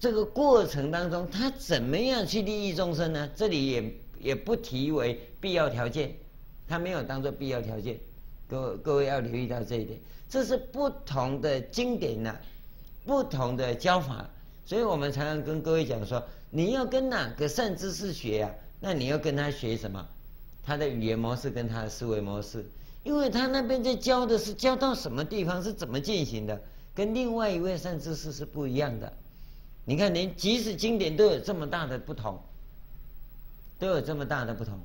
[0.01, 3.31] 这个过程当中，他怎么样去利益众生呢？
[3.37, 6.13] 这里也也不提为必要条件，
[6.67, 7.97] 他没有当做必要条件。
[8.49, 12.37] 各各位要留意到这一点，这是不同的经典呐、
[13.07, 14.29] 不同的教法，
[14.67, 16.21] 所以我们常常跟各位讲说，
[16.51, 18.51] 你要跟哪个善知识学、啊？
[18.81, 20.05] 那你要跟他学什么？
[20.65, 22.69] 他的语言模式跟他的思维模式。
[23.03, 26.63] 因为他那边在教的是教到什么地方是怎么进行的，
[26.95, 29.11] 跟另外一位善知识是不一样的。
[29.87, 32.39] 你看，连即使经典都有这么大的不同，
[33.79, 34.79] 都有这么大的不同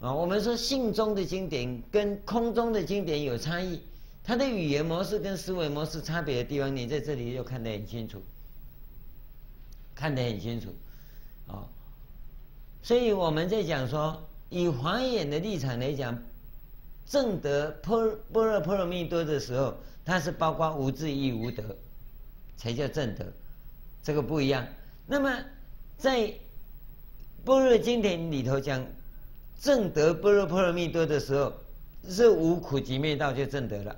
[0.00, 0.14] 啊！
[0.14, 3.80] 我们说信中的经典跟空中的经典有差异，
[4.22, 8.22] 它的语言模式跟思维模式差别的地方，你在这里就看得很清楚，
[9.94, 10.68] 看得很清楚
[11.46, 11.66] 啊！
[12.82, 16.22] 所以我们在讲说，以华严的立场来讲。
[17.08, 21.62] 正得波般若波罗蜜多的时候，它是包括无智亦无得，
[22.56, 23.24] 才叫正德，
[24.02, 24.66] 这个不一样。
[25.06, 25.42] 那么
[25.96, 26.34] 在
[27.44, 28.86] 般若经典里头讲，
[29.58, 31.52] 正得般若波罗蜜多的时候，
[32.08, 33.96] 是无苦集灭道就正得了。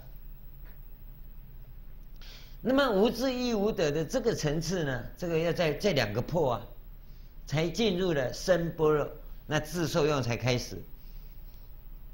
[2.63, 6.67] 那么无智亦无得的这个层次呢，这个要在这两个破啊，
[7.47, 9.09] 才进入了深般若，
[9.47, 10.81] 那自受用才开始。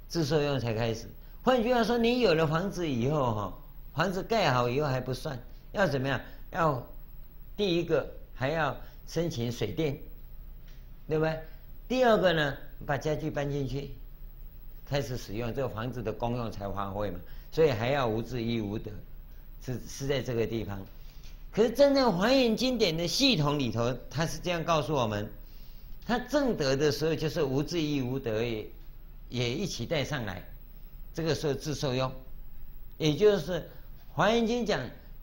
[0.09, 1.07] 自受用才开始。
[1.43, 3.59] 换句话说，你有了房子以后，哈，
[3.95, 5.39] 房子盖好以后还不算，
[5.73, 6.21] 要怎么样？
[6.53, 6.87] 要
[7.57, 9.97] 第一个还要申请水电，
[11.09, 11.39] 对不对？
[11.89, 13.91] 第二个呢，把家具搬进去，
[14.89, 17.21] 开始使用这个房子的功用才发挥嘛。
[17.53, 18.91] 所以还要无智亦无德，
[19.65, 20.81] 是是在这个地方。
[21.53, 25.31] 可是真正还原经典的系统里头，他是这样告诉我们：
[26.07, 28.67] 他正德的时候就是无智亦无德也。
[29.29, 30.43] 也一起带上来，
[31.15, 32.13] 这个时候自受用，
[32.99, 33.61] 也就是
[34.13, 34.81] 《华严经》讲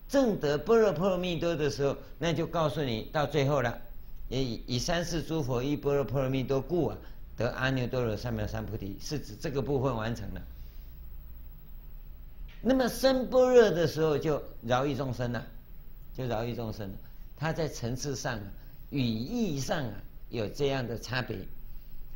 [0.09, 3.79] 正得般若波罗蜜多的时候，那就告诉你到最后了，
[4.29, 6.97] 也以以三世诸佛依般若波罗蜜多故啊，
[7.37, 10.41] 得阿耨多罗三藐三菩提，是指这个部分完成了。
[12.61, 15.45] 那么生般若的时候就饶益众生了，
[16.15, 16.95] 就饶益众生了。
[17.35, 18.43] 它在层次上啊、
[18.89, 19.93] 语义上啊
[20.29, 21.37] 有这样的差别。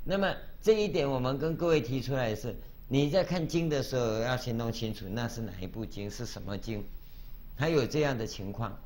[0.05, 0.33] 那么
[0.67, 2.53] 这一点，我们跟各位提出来是：
[2.89, 6.83] 你在看经的时候要先弄清楚，那是哪一部经，是什么经，
[7.55, 8.77] 还有这样的情况。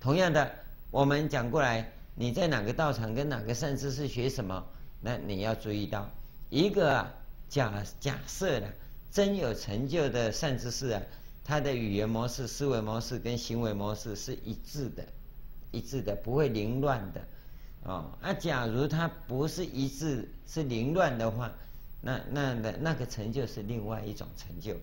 [0.00, 0.50] 同样的，
[0.90, 4.64] 我们讲过来，你在哪个道场跟哪个善知识学什么，
[5.02, 6.10] 那你要注意到，
[6.48, 7.14] 一个啊，
[7.50, 8.72] 假假设的
[9.12, 11.02] 真有成就的善知识啊，
[11.44, 15.04] 他的语言模式、思维模式跟行为模式是一致的，
[15.72, 17.20] 一致的，不会凌乱的。
[17.84, 21.50] 哦，那假如它不是一致，是凌乱的话，
[22.02, 24.74] 那那那那个成就是另外一种成就，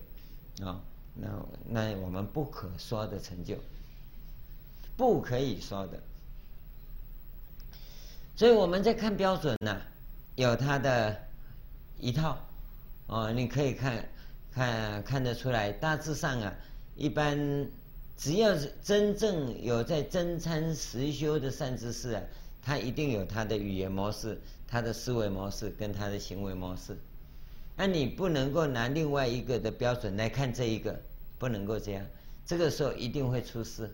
[0.64, 0.80] 啊、哦，
[1.14, 1.28] 那
[1.68, 3.56] 那我们不可说的成就，
[4.96, 6.00] 不可以说的。
[8.34, 9.80] 所以我们在看标准呢、
[10.34, 11.16] 有它的
[12.00, 12.38] 一套，
[13.06, 14.08] 哦，你可以看
[14.52, 16.52] 看看得出来，大致上啊，
[16.96, 17.38] 一般
[18.16, 22.22] 只要是真正有在真参实修的善知识啊。
[22.66, 26.98] 他一定有他的语言模式、他的思维模式跟他的行为模式，
[27.76, 31.00] 那你不能够拿另外一个的标准来看这一个，
[31.38, 32.04] 不能够这样，
[32.44, 33.88] 这个时候一定会出事，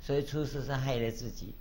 [0.00, 1.52] 所以出事是害了自己。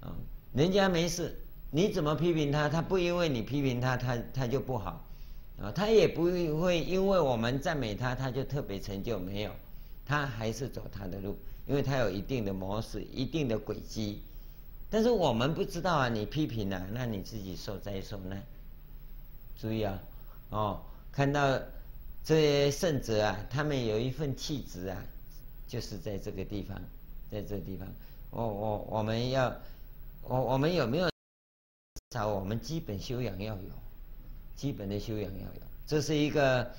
[0.00, 0.12] 啊，
[0.52, 1.34] 人家没事，
[1.70, 2.68] 你怎么批评他？
[2.68, 5.02] 他不因为你批评他，他他就不好，
[5.62, 6.24] 啊，他也不
[6.60, 9.50] 会因为我们赞美他，他就特别成就没有，
[10.04, 14.20] 他还是走他的路，因为他有一定的模式、一定的轨迹。
[14.94, 18.40] 但是我们不知道啊，你批评啊，那你自己受灾受难。
[19.60, 20.00] 注意啊，
[20.50, 20.80] 哦，
[21.10, 21.58] 看到
[22.24, 25.02] 这些圣者啊，他们有一份气质啊，
[25.66, 26.80] 就是在这个地方，
[27.28, 27.88] 在这个地方，
[28.30, 29.52] 我我我们要，
[30.22, 31.08] 我我们有没有？
[31.08, 33.70] 至少我们基本修养要有，
[34.54, 36.70] 基本的修养要有，这是一个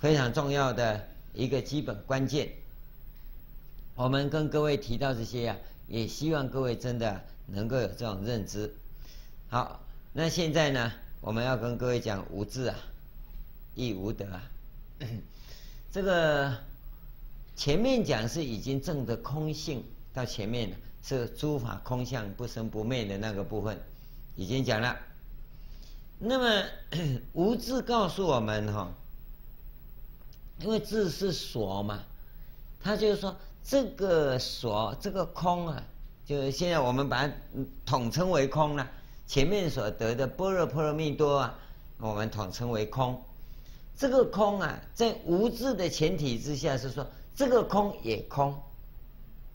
[0.00, 2.50] 非常重要的一个基本关键。
[3.94, 5.69] 我们跟各位提到这些呀、啊。
[5.90, 8.72] 也希望各位真的能够有这种认知。
[9.48, 9.80] 好，
[10.12, 12.76] 那现在呢，我们要跟各位讲无智啊，
[13.74, 14.42] 亦无德啊。
[15.90, 16.56] 这个
[17.56, 20.70] 前面讲是已经证得空性，到前面
[21.02, 23.76] 是诸法空相不生不灭的那个部分，
[24.36, 24.96] 已经讲了。
[26.20, 26.64] 那么
[27.34, 28.92] 无智告诉我们哈，
[30.60, 32.04] 因为智是所嘛，
[32.80, 35.82] 他就是说这个所这个空啊，
[36.24, 37.32] 就是现在我们把它
[37.84, 38.88] 统称为空了。
[39.26, 41.58] 前面所得的般若波罗蜜多啊，
[41.98, 43.22] 我们统称为空。
[43.96, 48.58] 这个空啊，在无自的前提之下，是说这个空也空。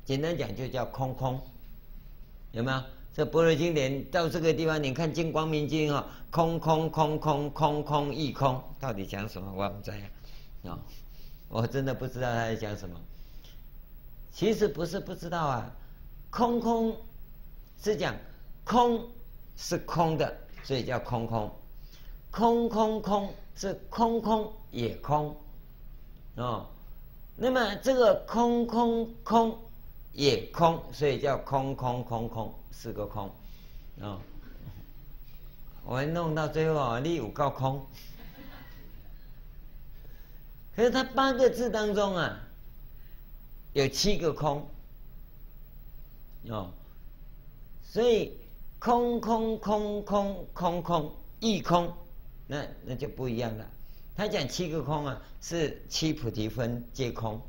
[0.05, 1.41] 简单讲，就叫空空，
[2.51, 2.81] 有没有？
[3.13, 9.51] 这般若经典到这个地方，你看《金光明经》啊，空空空空空空一空，到底讲什么？
[9.55, 10.79] 我不知道啊，
[11.49, 12.99] 我真的不知道他在讲什么。
[14.35, 15.71] 其实不是不知道啊，
[16.29, 16.93] 空空
[17.81, 18.13] 是讲
[18.65, 19.09] 空
[19.55, 21.49] 是空的，所以叫空空。
[22.31, 25.33] 空空空是空空也空，
[26.35, 26.67] 哦，
[27.37, 29.57] 那么这个空空空
[30.11, 33.31] 也空，所以叫空空空空四个空，
[34.01, 34.19] 哦，
[35.85, 37.87] 我们弄到最后啊，你有够空，
[40.75, 42.41] 可是它八个字当中啊。
[43.75, 44.65] 有七个空，
[46.47, 46.71] 哦，
[47.83, 48.31] 所以
[48.79, 51.11] 空空空空空空
[51.41, 51.93] 一空，
[52.47, 53.69] 那那就不一样了。
[54.15, 57.41] 他讲七个空啊，是七菩提分皆空，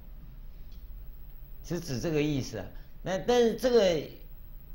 [1.65, 2.67] 是指这个意思啊。
[3.05, 4.03] 那但是这个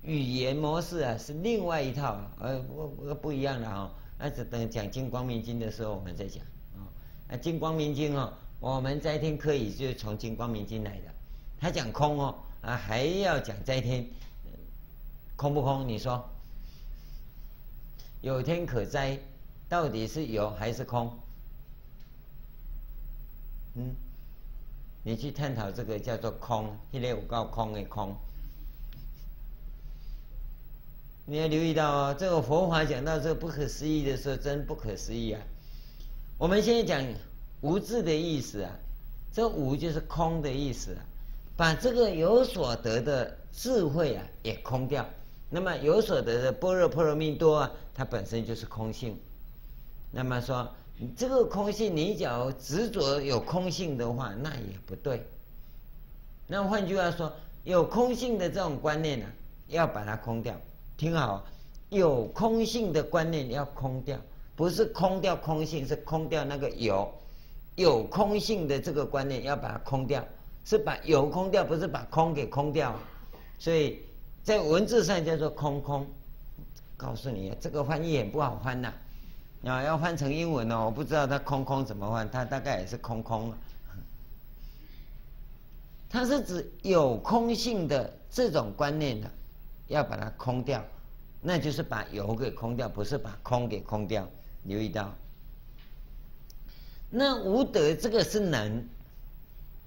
[0.04, 3.92] 语言模式啊，是另外一套，呃，不不不一样的哦。
[4.18, 6.42] 那是等讲《金光明经》的时候我们再讲
[6.78, 6.88] 啊。
[7.28, 11.12] 那《金光明经》哦，我们在天课语就是从《金光明经》来的。
[11.62, 14.08] 他讲空哦，啊，还要讲在天，
[15.36, 15.88] 空不空？
[15.88, 16.28] 你说
[18.22, 19.20] 有天可斋，
[19.70, 21.20] 到底是有还是空？
[23.76, 23.96] 嗯，
[25.04, 28.16] 你去探讨这个叫做空，一类五告空的空。
[31.26, 35.42] 你要留意到哦，这个佛法讲到这个不可思议的时候，真不可思议啊！
[36.40, 37.08] 我们现在讲
[37.62, 38.76] 无自的意思啊，
[39.32, 41.06] 这无就是空的意思啊。
[41.62, 45.06] 把这个有所得的智慧啊，也空掉。
[45.48, 49.16] 那么有所得的般若波罗蜜多啊，它本身就是空性。
[50.10, 50.68] 那么说，
[51.16, 55.24] 这个空性，你只要执着有空性的话，那也不对。
[56.48, 57.32] 那换句话说，
[57.64, 59.28] 有空性的这种观念呢、
[59.68, 60.60] 要把它空掉。
[60.98, 61.46] 听好，
[61.90, 64.18] 有空性的观念要空掉，
[64.56, 67.08] 不是空掉空性，是空掉那个有。
[67.76, 70.26] 有空性的这个观念要把它空掉。
[70.64, 72.98] 是把有空掉，不是把空给空掉，
[73.60, 74.00] 所以
[74.44, 76.08] 在文字上叫做空空。
[76.96, 78.94] 告诉你，这个翻译也不好翻呐，
[79.66, 83.52] 啊，要翻成英文呢，我不知道它空空怎么翻，它大概也是空空。
[86.10, 89.32] 它是指有空性的这种观念的，
[89.88, 90.86] 要把它空掉，
[91.42, 94.28] 那就是把有给空掉，不是把空给空掉。
[94.64, 95.12] 留意到，
[97.10, 98.88] 那无德这个是能。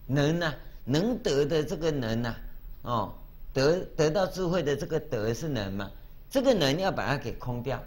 [0.07, 2.39] 能呐、啊，能得的这个能呐、啊，
[2.83, 3.15] 哦，
[3.53, 5.91] 得得到智慧的这个得是能嘛？
[6.31, 7.83] 这个能要把它给空掉，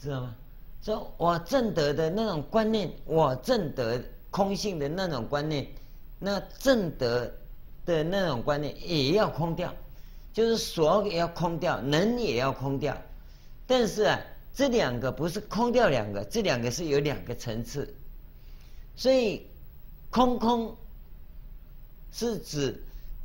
[0.00, 0.34] 知道吗？
[0.82, 5.66] 说我正德的那种观念，我正德空性的那种观念，
[6.18, 7.30] 那正德
[7.86, 9.74] 的那种观念也要空掉，
[10.32, 12.96] 就是所也要空掉，能也要空掉。
[13.66, 14.20] 但是啊，
[14.54, 17.92] 这两个不是空掉两个，这两个是有两个层次。
[18.96, 19.46] 所以，
[20.10, 20.76] 空空
[22.12, 22.82] 是指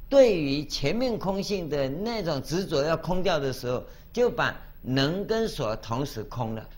[0.10, 6.70] 对于前面空性的那种执着要空掉的时候，就把能跟所同时空了，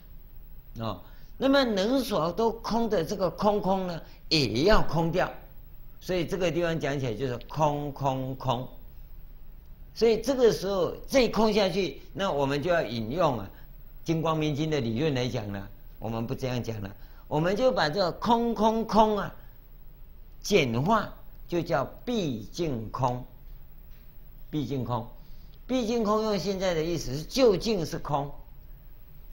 [0.80, 1.02] 哦。
[1.38, 5.32] 那么能所都空的这个空空呢，也要空掉。
[6.00, 8.68] 所以这个地方讲起来就是空空空。
[9.96, 13.50] 所以这个时候再空下去，那我们就要引用啊
[14.06, 15.68] 《金光明经》的理论来讲了。
[15.98, 16.96] 我们不这样讲了。
[17.32, 19.34] 我们就把这个空空空啊，
[20.44, 21.14] 简化
[21.48, 23.26] 就叫毕竟空。
[24.50, 25.08] 毕竟空，
[25.66, 28.30] 毕竟空用现在的意思是究竟是空，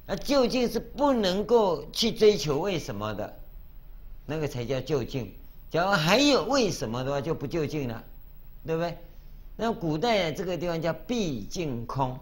[0.06, 3.36] 啊，究竟是不能够去追求为什么的，
[4.26, 5.34] 那个才叫究竟。
[5.68, 8.04] 假如还有为什么的话，就不究竟了，
[8.64, 8.96] 对不对？
[9.56, 12.16] 那古代的这个地方叫毕竟空。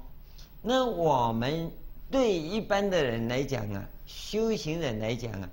[0.63, 1.71] 那我们
[2.11, 5.47] 对一般的人来讲啊，修行人来讲啊。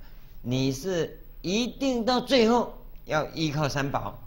[0.46, 2.74] 你是一定到最后
[3.06, 4.18] 要依靠三宝，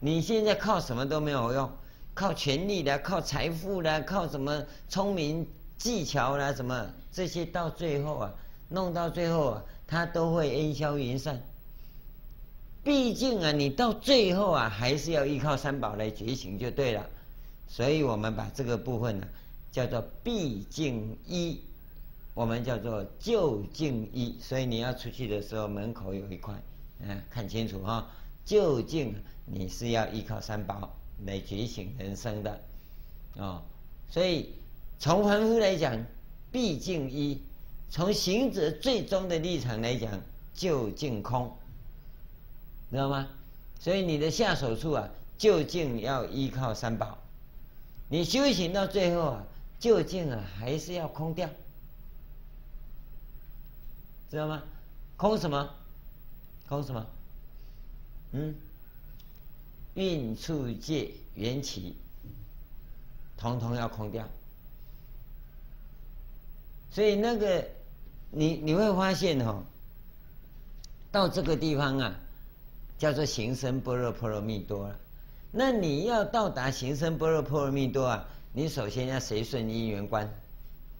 [0.00, 1.70] 你现在靠什么都没有用，
[2.12, 5.46] 靠权力的，靠财富的，靠什么聪明
[5.78, 8.34] 技巧啦，什么这些到最后啊，
[8.68, 11.40] 弄到最后啊，它都会烟消云散。
[12.82, 17.06] 毕竟啊，你到最后啊，还是要依靠三宝来觉醒就对了。
[17.68, 19.28] 所以我们把这个部分呢，
[19.70, 21.60] 叫做毕竟一。
[22.34, 26.54] 我们叫做就近一，所以你要出去的时候，门口有一块，
[27.00, 28.08] 嗯，看清楚哈，
[28.44, 29.14] 就近
[29.44, 30.90] 你是要依靠三宝
[31.26, 32.60] 来觉醒人生的，
[33.36, 33.62] 哦，
[34.10, 34.54] 所以
[34.98, 36.04] 从凡夫来讲，
[36.50, 37.38] 毕竟一；
[37.90, 40.20] 从行者最终的立场来讲，
[40.54, 41.54] 就近空，
[42.90, 43.28] 知道吗？
[43.78, 47.18] 所以你的下手处啊，究竟要依靠三宝。
[48.08, 49.44] 你修行到最后啊，
[49.78, 51.48] 究竟啊还是要空掉，
[54.32, 54.62] 知道吗？
[55.18, 55.68] 空什么？
[56.66, 57.06] 空什么？
[58.30, 58.54] 嗯，
[59.92, 61.94] 运处界缘起，
[63.36, 64.26] 统统要空掉。
[66.90, 67.62] 所以那个，
[68.30, 69.64] 你你会发现哦，
[71.10, 72.18] 到这个地方啊，
[72.96, 74.98] 叫做行深般若波罗蜜多了。
[75.50, 80.26] 那你要到达行深般若波罗蜜多啊，你首先要随顺因缘观，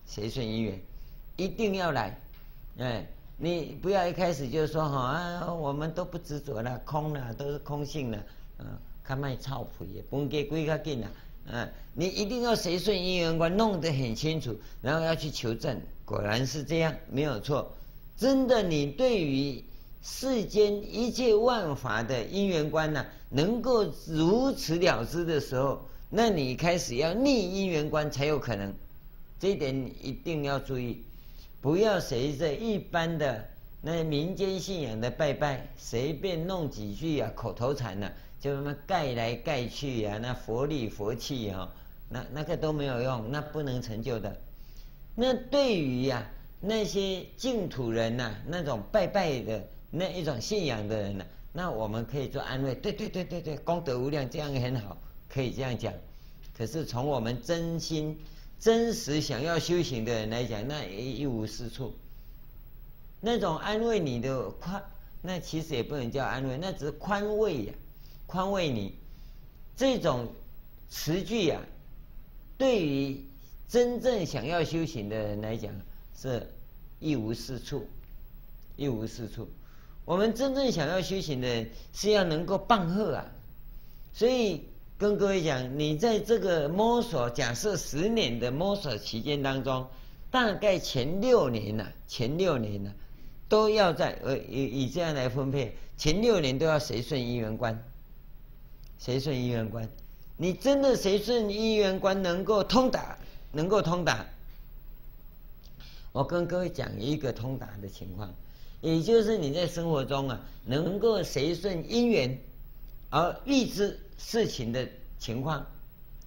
[0.04, 0.78] 随顺因缘，
[1.38, 2.20] 一定要来，
[2.76, 3.06] 哎。
[3.44, 8.18] 你不要一开始就说哈啊，我们都不执着了，空了，都是空性了，
[8.60, 8.66] 嗯，
[9.02, 11.10] 看卖操皮也不给归个定了，
[11.46, 17.74] 嗯，你一定要随顺因缘观，弄得很清楚，然后要去求证，果然是这样，没有错。
[18.16, 19.64] 真的，你对于
[20.04, 28.72] 世间一切万法的因缘观呢、能够如此了知的时候，那你开始要逆因缘观才有可能，
[29.40, 31.02] 这一点你一定要注意。
[31.62, 33.48] 不要随着一般的
[33.80, 41.68] 那民间信仰的拜拜，随便弄几句啊口头禅呐、啊，就那么盖来盖去呀、啊，那佛力佛气哈、哦，
[42.10, 44.36] 那那个都没有用，那不能成就的。
[45.14, 46.28] 那对于呀、
[46.60, 54.98] 那些净土人呐、那种拜拜的那一种信仰的人呐、啊，那我们可以做安慰，对对对对对，功德无量，这样也很好，
[55.28, 55.94] 可以这样讲。
[56.58, 58.18] 可是从我们真心。
[58.62, 61.92] 真实想要修行的人来讲，那也一无是处。
[63.20, 64.80] 那种安慰你的宽，
[65.20, 67.72] 那其实也不能叫安慰，那只是宽慰呀，
[68.24, 68.94] 宽慰你。
[69.76, 70.28] 这种
[70.88, 71.60] 词句呀，
[72.56, 73.24] 对于
[73.68, 75.74] 真正想要修行的人来讲，
[76.16, 76.48] 是
[77.00, 77.88] 一无是处，
[78.76, 79.48] 一无是处。
[80.04, 83.26] 我们真正想要修行的人，是要能够棒喝啊，
[84.14, 84.68] 所以。
[85.02, 89.84] 跟各位讲，你在这个摸索，假设十年的摸索期间当中，
[90.30, 92.92] 大概前六年呢、前六年呢、
[93.48, 97.76] 都要在呃以以这样来分配，前六年都要随顺因缘观，
[98.96, 99.88] 随顺因缘观，
[100.36, 103.18] 你真的随顺因缘观能够通达，
[103.50, 104.24] 能够通达。
[106.12, 108.32] 我跟各位讲一个通达的情况，
[108.80, 112.38] 也就是你在生活中啊，能够随顺因缘？
[113.12, 114.00] 而预知。
[114.24, 114.88] 事情的
[115.18, 115.66] 情况，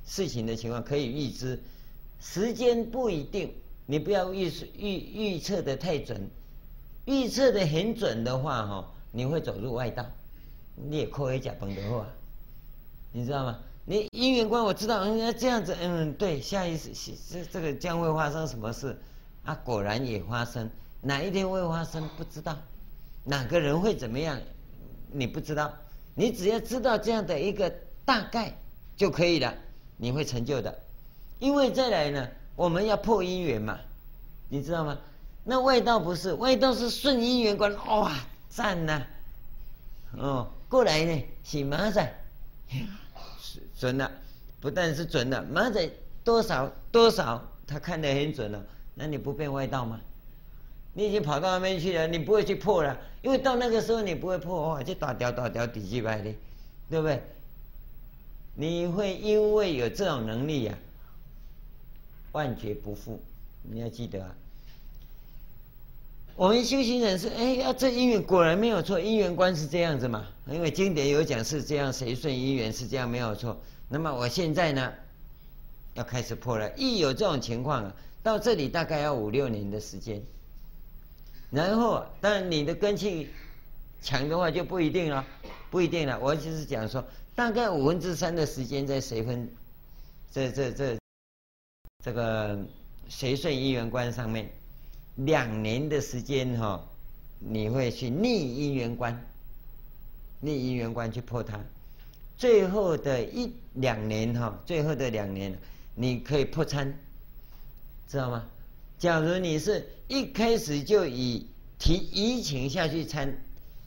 [0.05, 1.57] 事情的情况可以预知，
[2.19, 3.53] 时间不一定，
[3.85, 6.29] 你不要预预预测的太准，
[7.05, 10.05] 预测的很准的话，哈，你会走入外道，
[10.75, 12.05] 你也扣一甲崩的话，
[13.13, 13.59] 你知道吗？
[13.85, 16.91] 你姻缘观我知道，人家这样子，嗯，对，下一次
[17.31, 18.99] 这这个将会发生什么事，
[19.45, 20.69] 啊，果然也发生，
[20.99, 22.57] 哪一天会发生不知道，
[23.23, 24.37] 哪个人会怎么样，
[25.13, 25.73] 你不知道。
[26.15, 27.71] 你只要知道这样的一个
[28.03, 28.57] 大概
[28.97, 29.53] 就可以了，
[29.97, 30.73] 你会成就的。
[31.37, 33.77] 因为再来呢，我们要破因缘嘛，
[34.49, 34.97] 你知道吗？
[35.43, 38.17] 那外道不是，外道是顺因缘观，哇，
[38.49, 39.05] 赞呐、
[40.17, 42.15] 哦，过来呢，洗马仔，
[43.77, 44.09] 准了，
[44.61, 45.87] 不但是准了，马仔
[46.23, 49.99] 多少多少，他看得很准了，那你不变外道吗？
[50.97, 56.33] 你已经跑到那边去了，你不会去破了，因为到那个时候你不会破哇，就打掉打掉底几百的，
[56.89, 57.21] 对不对？
[58.55, 60.77] 你会因为有这种能力、啊，
[62.31, 63.19] 万劫不复。
[63.63, 64.33] 你要记得啊，
[66.37, 73.59] 我们修行人是哎呀，这因缘果然没有错，因缘观是这样子嘛，因为经典有讲是这样，谁顺因缘是这样没有错。
[73.89, 74.93] 那么我现在呢，
[75.95, 77.93] 要开始破了，一有这种情况啊，
[78.23, 80.23] 到这里大概要五六年的时间。
[81.55, 83.29] 然后，但你的根气
[84.01, 85.25] 强的话就不一定了，
[85.71, 86.19] 不一定了。
[86.19, 87.01] 我就是讲说，
[87.33, 89.49] 大概五分之三的时间在随分，
[90.33, 90.97] 这这这
[92.03, 92.59] 这个
[93.07, 94.49] 随顺因缘观上面，
[95.15, 96.83] 两年的时间哈、哦，
[97.39, 99.17] 你会去逆因缘观，
[100.41, 101.57] 逆因缘观去破它。
[102.35, 105.57] 最后的一两年哈、哦，最后的两年，
[105.95, 106.93] 你可以破参，
[108.09, 108.45] 知道吗？
[108.97, 113.37] 假如你是一开始就以提移情下去参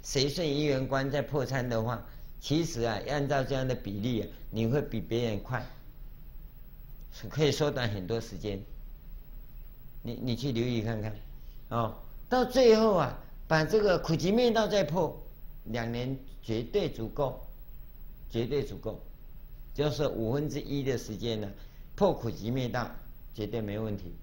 [0.02, 2.06] 随顺因缘观再破参的话，
[2.40, 5.66] 其实啊，按照这样的比例啊，你会比别人快，
[7.28, 8.60] 可以缩短很多时间。
[10.02, 11.16] 你你去留意看看，
[11.70, 11.94] 哦，
[12.28, 15.20] 到最后啊，把这个苦集灭道再破，
[15.64, 17.40] 两年绝对足够，
[18.30, 19.00] 绝对足够，
[19.74, 21.50] 就是五分之一的时间呢，
[21.96, 22.90] 破苦集灭道，
[23.34, 24.14] 绝对没问题。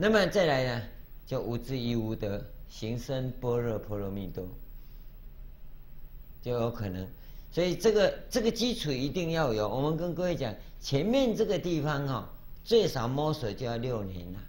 [0.00, 0.82] 那么再来呢，
[1.26, 4.46] 就无智亦无得，行深般若波罗蜜多，
[6.40, 7.04] 就有可能。
[7.50, 9.68] 所以这个这个基础一定要有。
[9.68, 12.28] 我们跟各位讲，前面这个地方哈、哦，
[12.64, 14.40] 最少摸索就要六年了。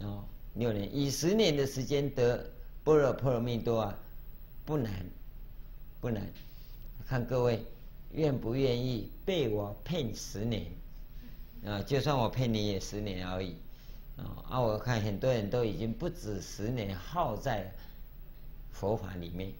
[0.00, 2.44] 哦，六年，以十年的时间得
[2.82, 3.98] 般若波罗蜜多啊，
[4.66, 4.92] 不难，
[6.02, 6.30] 不难。
[7.08, 7.64] 看各位
[8.12, 10.66] 愿不愿意被我骗十年
[11.64, 11.80] 啊？
[11.80, 13.56] 就算我骗你也十年而已。
[14.16, 17.72] 啊，我看很多人都已经不止十年耗在
[18.70, 19.52] 佛法里面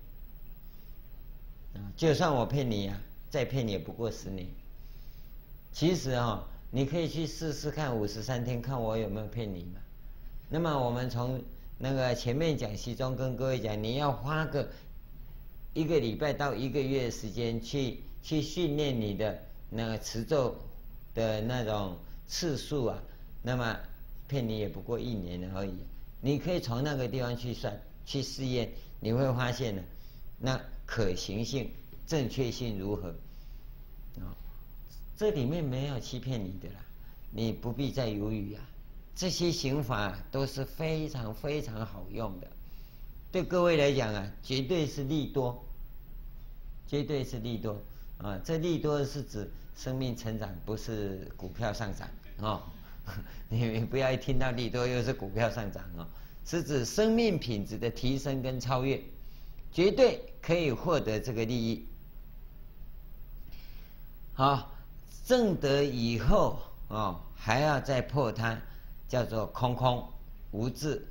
[1.74, 1.80] 啊。
[1.96, 3.00] 就算我骗你、啊，
[3.30, 4.46] 再骗你也不过十年。
[5.72, 9.80] 其实啊、哦，你可以去试试看五十三天，看我有没有骗你嘛。
[10.48, 11.42] 那么我们从
[11.78, 14.68] 那个前面讲习中跟各位讲，你要花个
[15.72, 19.36] 一个礼拜到一个月时间去去训练你的
[19.68, 20.54] 那个持咒
[21.12, 21.96] 的那种
[22.28, 23.02] 次数啊，
[23.42, 23.76] 那么
[24.28, 25.74] 骗你也不过一年而已。
[26.20, 28.70] 你可以从那个地方去算去试验，
[29.00, 29.82] 你会发现呢，
[30.38, 30.60] 那。
[30.86, 31.70] 可行性、
[32.06, 33.08] 正确性如何？
[34.18, 34.36] 啊，
[35.16, 36.84] 这里面没有欺骗你的啦，
[37.30, 38.60] 你不必再犹豫啊。
[39.16, 42.46] 这些刑法都是非常非常好用的，
[43.32, 45.64] 对各位来讲啊，绝对是利多，
[46.86, 47.80] 绝对是利多
[48.18, 48.38] 啊。
[48.44, 52.06] 这利多是指生命成长，不是股票上涨
[52.40, 52.62] 哦。
[53.48, 56.06] 你不要一听到利多又是股票上涨哦，
[56.44, 59.00] 是指生命品质的提升跟超越。
[59.72, 61.84] 绝对可以获得这个利益。
[64.32, 64.70] 好，
[65.26, 68.56] 正得以后哦，还要再破它，
[69.08, 70.08] 叫做空空
[70.52, 71.04] 无智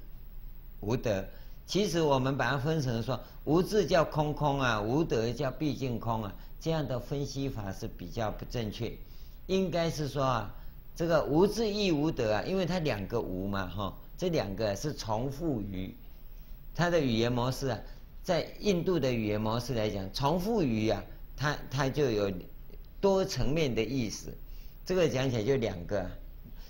[0.79, 1.27] 无得。
[1.65, 8.93] 其实我们把它分成说，无智叫空空啊，无得叫毕竟空啊，这样的分析法是比较不正确。
[9.47, 10.55] 应该是说啊，
[10.95, 15.95] 这个无智亦无德啊，因为它两个无嘛哈，这两个是重复于，
[16.75, 17.79] 它的语言模式啊。
[18.21, 21.03] 在印度的语言模式来讲，重复语呀、啊，
[21.35, 22.31] 它它就有
[23.01, 24.33] 多层面的意思。
[24.85, 26.09] 这个讲起来就两个，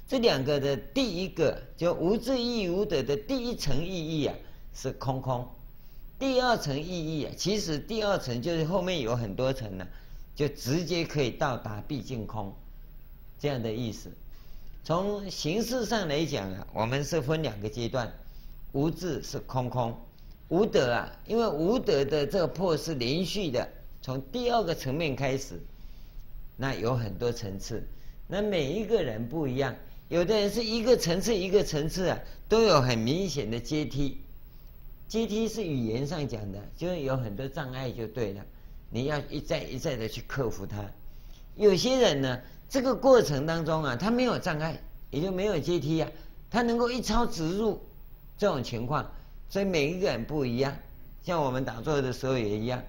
[0.08, 4.36] 这两个的第一个就无智亦无德的第一层意义啊，
[4.74, 5.48] 是空空。
[6.18, 9.86] 第二层意义啊，其实第二层就是后面有很多层呢、
[10.34, 12.52] 就直接可以到达毕竟空
[13.40, 14.12] 这样的意思。
[14.84, 18.14] 从形式上来讲啊，我们是分两个阶段，
[18.74, 19.98] 无智是空空。
[20.50, 23.68] 无德啊，因为无德的这个破是连续的，
[24.02, 25.60] 从第二个层面开始，
[26.58, 27.88] 那有很多层次，
[28.28, 29.74] 那每一个人不一样，
[30.10, 32.20] 有的人是一个层次一个层次啊，
[32.50, 34.18] 都有很明显的阶梯，
[35.08, 38.46] 阶梯是语言上讲的，就是有很多障碍就对了，
[38.92, 40.86] 你要一再一再的去克服它。
[41.56, 42.42] 有些人呢，
[42.74, 46.10] 这个过程当中啊，他没有障碍，也就没有阶梯啊，
[46.50, 47.80] 他能够一超直入
[48.36, 49.06] 这种情况。
[49.48, 50.76] 所以每一个人不一样，
[51.22, 52.82] 像我们打坐的时候也一样。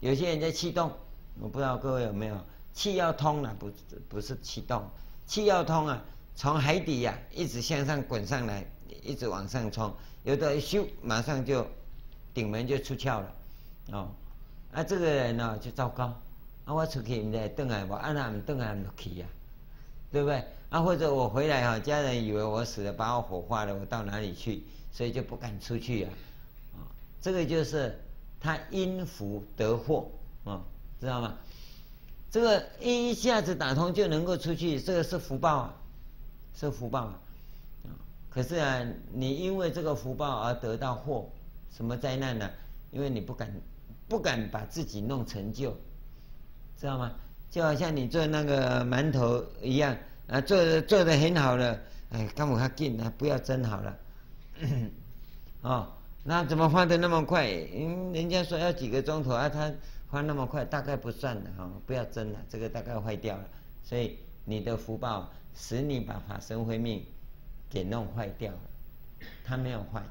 [0.00, 0.90] 有些人在气动，
[1.38, 2.40] 我不知道各位有没有
[2.72, 3.70] 气要通了，不
[4.08, 4.82] 不是气动，
[5.26, 6.02] 气要通啊，
[6.34, 8.64] 从海底呀、啊、一直向上滚上来，
[9.02, 9.94] 一直往上冲。
[10.24, 11.66] 有的咻，马上就
[12.32, 13.34] 顶门就出窍了，
[13.92, 14.08] 哦，
[14.72, 16.10] 啊这个人呢就糟糕，
[16.66, 19.26] 啊我出去你再等来我按他们等来不去呀，
[20.12, 20.44] 对不对？
[20.68, 24.62] 啊或者我回来哈，家人以为我死了，把我火化了，我到哪里去？
[24.92, 26.08] 所以就不敢出去呀，
[26.74, 26.82] 啊，
[27.22, 27.96] 这个就是
[28.40, 30.08] 他因福得祸
[30.44, 30.60] 啊，
[31.00, 31.36] 知道吗？
[32.32, 35.74] 这个一下子打通就能够出去，这个是福报啊，
[36.58, 37.20] 是福报啊。
[38.28, 41.30] 可是啊，你因为这个福报而得到祸，
[41.74, 42.50] 什么灾难呢？
[42.90, 43.52] 因为你不敢
[44.08, 45.76] 不敢把自己弄成就，
[46.78, 47.12] 知道吗？
[47.50, 49.96] 就好像你做那个馒头一样
[50.26, 51.78] 啊，做的做的很好了，
[52.10, 53.10] 哎，干嘛还进啊？
[53.16, 53.96] 不要蒸好了。
[55.62, 55.88] 哦，
[56.22, 57.48] 那怎么发得那么快？
[57.48, 59.72] 因为人家说要几个钟头啊，他
[60.10, 63.44] 发那么快，大概不算的哈、哦，不要蒸了，这个大概坏掉了。
[63.82, 67.04] 所以你的福报使你把法身慧命
[67.70, 68.60] 给弄坏掉了，
[69.44, 70.02] 他没有坏。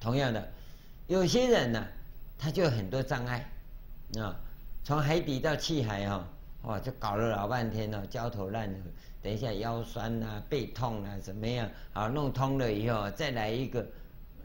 [0.00, 0.48] 同样的，
[1.06, 1.86] 有些人呢、
[2.38, 3.48] 他就有很多障碍
[4.18, 4.34] 啊、
[4.90, 6.16] 从海底到气海哈、
[6.64, 8.74] 哦，哇，就搞了老半天了，焦头烂额。
[9.22, 11.70] 等一下腰酸啊，背痛啊，怎么样？
[11.92, 13.86] 好，弄通了以后再来一个，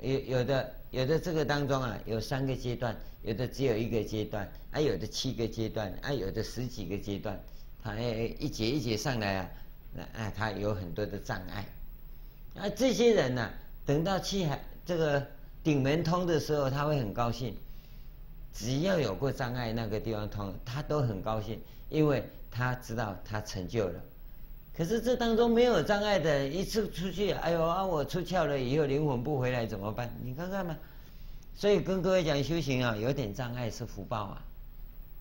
[0.01, 7.39] 有有的有的这个当中啊，有三个阶段，有的只有一个阶段，啊、有的七个阶段，啊、有的十几个阶段，
[7.83, 9.49] 他一节一节上来啊，
[9.95, 11.65] 那啊它有很多的障碍。
[12.53, 13.49] 啊，这些人呢、
[13.83, 15.25] 等到气海这个
[15.63, 17.57] 顶门通的时候，他会很高兴。
[18.57, 23.99] 只要有过障碍，那个地方通，他都很高兴，因为他知道他成就了。
[24.73, 30.09] 可是这当中没有障碍的，一次出去，哎呦啊，我出窍了以后灵魂不回来怎么办？
[30.23, 30.75] 你看看嘛。
[31.57, 34.41] 所以跟各位讲修行啊，有点障碍是福报啊，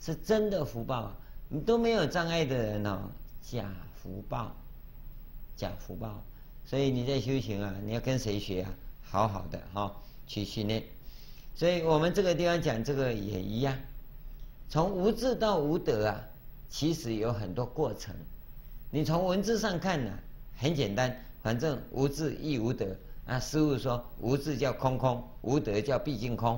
[0.00, 1.16] 是真的福报啊。
[1.48, 3.02] 你都没有障碍的人哦，
[3.42, 3.68] 假
[4.00, 4.52] 福报，
[5.56, 6.22] 假福报。
[6.64, 8.70] 所以你在修行啊，你要跟谁学啊？
[9.02, 10.82] 好好的哈、哦，去训练。
[11.54, 13.76] 所以我们这个地方讲这个也一样，
[14.68, 16.20] 从无智到无德啊，
[16.68, 18.14] 其实有很多过程。
[18.90, 20.10] 你从文字上看呢、
[20.56, 22.86] 很简单，反正无智亦无德。
[23.26, 26.56] 啊，师父说无智叫空空，无德叫毕竟空。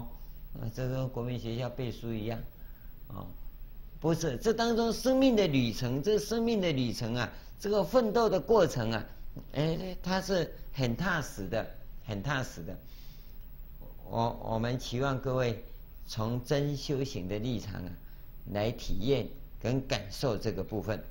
[0.54, 2.40] 啊，这跟国民学校背书一样，
[3.08, 3.22] 啊，
[4.00, 7.30] 不是，这当中生命的旅程，这生命的旅程啊，
[7.60, 9.06] 这个奋斗的过程啊，
[9.52, 11.64] 哎，它是很踏实的，
[12.04, 12.76] 很踏实的。
[14.10, 15.64] 我我们期望各位
[16.06, 17.90] 从真修行的立场啊，
[18.52, 19.28] 来体验
[19.60, 21.02] 跟感受这个部分。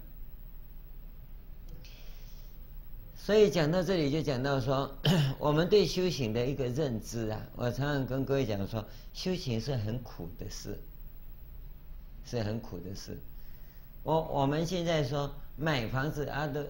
[3.17, 4.95] 所以讲到这里，就讲到说，
[5.39, 10.79] 我们对修行的一个认知啊，我常常跟各位讲说，修行是很苦的事，
[12.23, 13.17] 是很苦的事。
[14.03, 16.63] 我我们现在说买房子啊都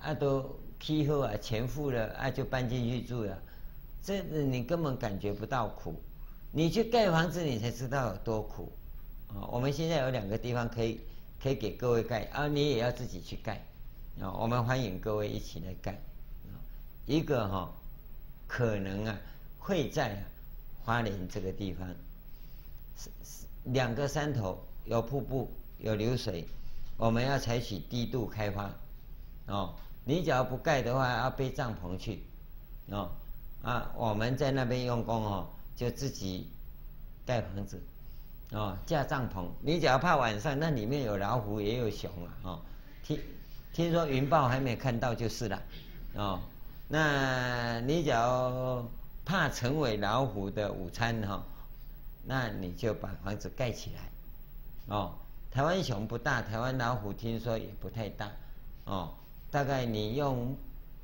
[0.00, 3.42] 啊都批后啊，钱付了啊就搬进去住了。
[4.02, 5.94] 这你根本感觉不到苦，
[6.52, 8.72] 你去盖房子，你才知道有多苦
[9.28, 9.44] 啊！
[9.52, 11.00] 我们现在有两个地方可以
[11.42, 13.62] 可以给各位盖啊，你也要自己去盖
[14.20, 14.32] 啊！
[14.32, 15.92] 我们欢迎各位一起来盖
[16.44, 16.56] 啊！
[17.06, 17.70] 一个哈，
[18.46, 19.18] 可能啊
[19.58, 20.22] 会在
[20.84, 21.86] 花莲这个地方，
[23.64, 26.46] 两个山头有瀑布有流水，
[26.96, 28.72] 我们要采取低度开发
[29.46, 29.74] 哦。
[30.04, 32.22] 你只要不盖的话，要背帐篷去
[32.88, 33.10] 哦。
[33.62, 35.46] 啊，我们在那边用功哦，
[35.76, 36.48] 就自己
[37.26, 37.82] 盖房子，
[38.52, 39.46] 哦，架帐篷。
[39.60, 42.60] 你只要怕晚上那里面有老虎也有熊啊，哦，
[43.02, 43.20] 听
[43.72, 45.62] 听说云豹还没看到就是了，
[46.14, 46.40] 哦，
[46.86, 48.88] 那你只要
[49.24, 51.44] 怕成为老虎的午餐哈，
[52.24, 55.12] 那你就把房子盖起来，哦，
[55.50, 58.30] 台湾熊不大，台湾老虎听说也不太大，
[58.84, 59.12] 哦，
[59.50, 60.56] 大概你用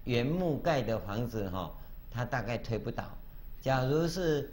[0.05, 1.71] 原木盖的房子哈。
[2.15, 3.05] 它大概推不倒，
[3.61, 4.49] 假如是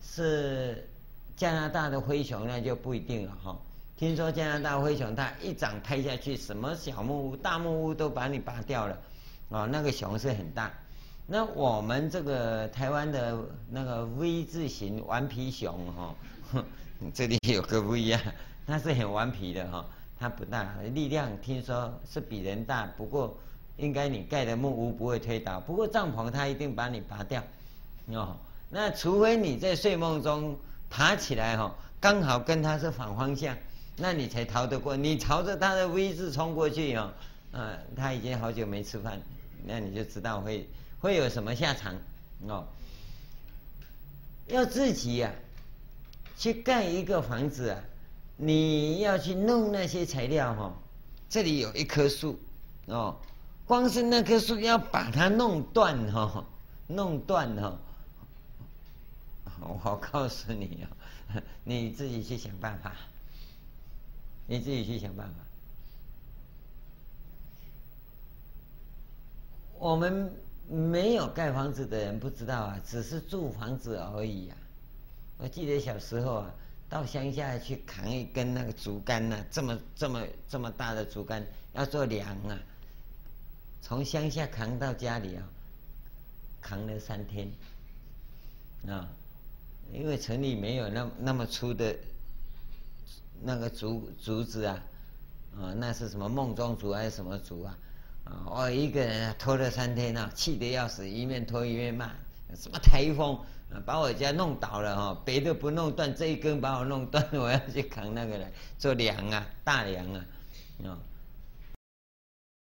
[0.00, 0.88] 是
[1.36, 3.58] 加拿大的灰熊，那就不一定了哈。
[3.96, 8.96] 听说加拿大灰熊，它一掌拍下去，什么小木屋、大木屋都把你拔掉了，
[9.50, 10.72] 啊，那个熊是很大。
[11.26, 13.36] 那我们这个台湾的
[13.68, 16.14] 那个 V 字形顽皮熊哈，
[17.12, 18.20] 这里有个不一样，
[18.68, 19.84] 它是很顽皮的哈，
[20.16, 23.36] 它不大，力量听说是比人大，不过。
[23.80, 27.42] 应该你盖的木屋不会推倒，不过帐篷它一定把你拔掉，
[28.08, 28.36] 哦，
[28.68, 30.56] 那除非你在睡梦中
[30.90, 33.56] 爬起来哈，刚好跟它是反方向，
[33.96, 34.96] 那你才逃得过。
[34.96, 37.12] 你朝着它的 V 字冲过去哦，
[37.52, 39.20] 嗯，它已经好久没吃饭，
[39.64, 40.68] 那你就知道会
[41.00, 41.94] 会有什么下场
[42.46, 42.66] 哦。
[44.46, 45.32] 要自己呀、
[46.36, 47.80] 去盖一个房子啊，
[48.36, 50.74] 你要去弄那些材料哈，
[51.28, 52.38] 这里有一棵树
[52.86, 53.16] 哦。
[53.70, 56.44] 光是那棵树要把它弄断哦，
[56.88, 57.78] 弄断哦，
[59.60, 62.92] 我告诉你哦，你自己去想办法，
[64.48, 65.34] 你自己去想办法。
[69.78, 70.34] 我们
[70.68, 74.56] 没有盖房子的人不知道啊，只是住房子而已啊。
[75.38, 76.50] 我记得小时候啊，
[76.88, 82.58] 到乡下去扛一根那个竹竿呐，这么这么这么大的竹竿，要做梁啊。
[83.82, 85.42] 从乡下扛到家里啊，
[86.60, 87.50] 扛了三天，
[88.86, 89.08] 啊，
[89.92, 91.96] 因为城里没有那那么粗的，
[93.42, 94.82] 那个竹竹子啊，
[95.56, 97.78] 啊，那是什么梦中竹还是什么竹啊？
[98.24, 102.12] 啊，我一个人拖了三天啊，气得要死，一面拖一面骂，
[102.54, 103.34] 什么台风
[103.72, 110.26] 啊，把我家弄倒了哈，别的不弄断，这一根把我弄断，我要去扛那个来做梁啊，大梁啊，
[110.84, 110.98] 啊，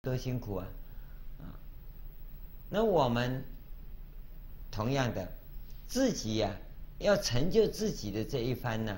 [0.01, 0.67] 多辛苦啊！
[2.73, 3.43] 那我们
[4.71, 5.31] 同样的，
[5.87, 6.49] 自己呀、
[6.97, 8.97] 要成就自己的这一番呢、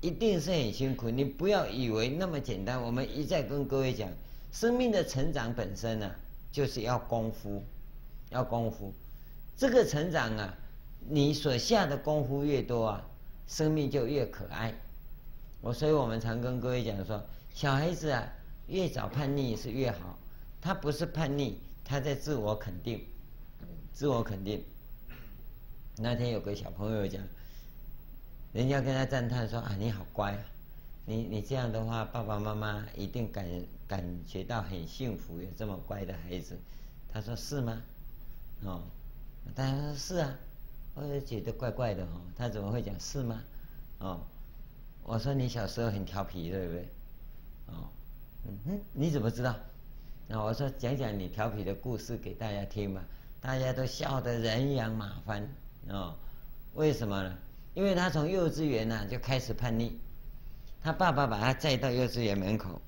[0.00, 1.10] 一定是很辛苦。
[1.10, 2.80] 你不要以为那么简单。
[2.80, 4.08] 我们一再跟各位讲，
[4.50, 6.16] 生命的成长本身呢、啊，
[6.50, 7.62] 就是要功夫，
[8.30, 8.90] 要功夫。
[9.54, 10.54] 这个成长啊，
[11.06, 13.06] 你所下的功夫越多啊，
[13.46, 14.72] 生命就越可爱。
[15.60, 18.26] 我所以我们常跟各位讲说，小孩子啊，
[18.68, 20.18] 越早叛逆是越好。
[20.62, 21.58] 他不是叛逆。
[21.90, 23.04] 他在自我肯定，
[23.92, 24.62] 自我肯定，
[25.96, 27.20] 那天有个小朋友讲，
[28.52, 30.44] 人家跟他赞叹说啊，你好乖啊，
[31.04, 33.44] 你你这样的话，爸爸妈妈一定感
[33.88, 36.56] 感觉到很幸福，有这么乖的孩子。
[37.12, 37.82] 他说是吗？
[38.62, 38.84] 哦，
[39.52, 40.32] 大家说是啊，
[40.94, 43.42] 我也觉得怪怪的哦，他怎么会讲是吗？
[43.98, 44.20] 哦，
[45.02, 46.88] 我说你小时候很调皮，对不对？
[47.66, 47.90] 哦，
[48.46, 49.56] 嗯哼，你怎么知道？
[50.32, 53.02] 那我说讲讲你调皮的故事给大家听吧，
[53.40, 55.42] 大家都笑得人仰马翻
[55.88, 56.14] 哦。
[56.74, 57.36] 为什么呢？
[57.74, 59.98] 因为他从幼稚园呢、就开始叛逆，
[60.80, 62.80] 他爸爸把他载到幼稚园门口，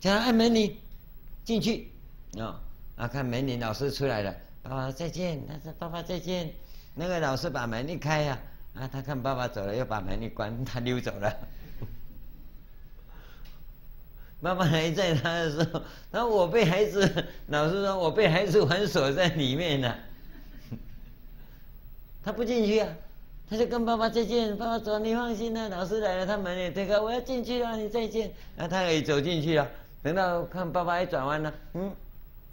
[0.00, 0.74] 叫他按门铃
[1.44, 1.92] 进去
[2.38, 2.58] 哦。
[2.96, 5.46] 啊，看门铃老师出来了，爸爸再见。
[5.46, 6.50] 他说爸爸再见。
[6.94, 8.38] 那个老师把门一开呀、
[8.72, 11.30] 啊，啊，他看爸爸走了，又把门一关，他溜走了。
[14.40, 19.96] 妈妈还在他的时候，然后我被孩子，老师说我被孩子反锁在里面了。
[22.22, 22.88] 他不进去啊，
[23.48, 28.30] 他就跟爸爸再见，爸爸说，你放心了，老师来了，他门也推开，我要进去了，你再见。
[28.56, 29.66] 然后，他也走进去了，
[30.02, 31.90] 等到看爸爸一转弯了，嗯，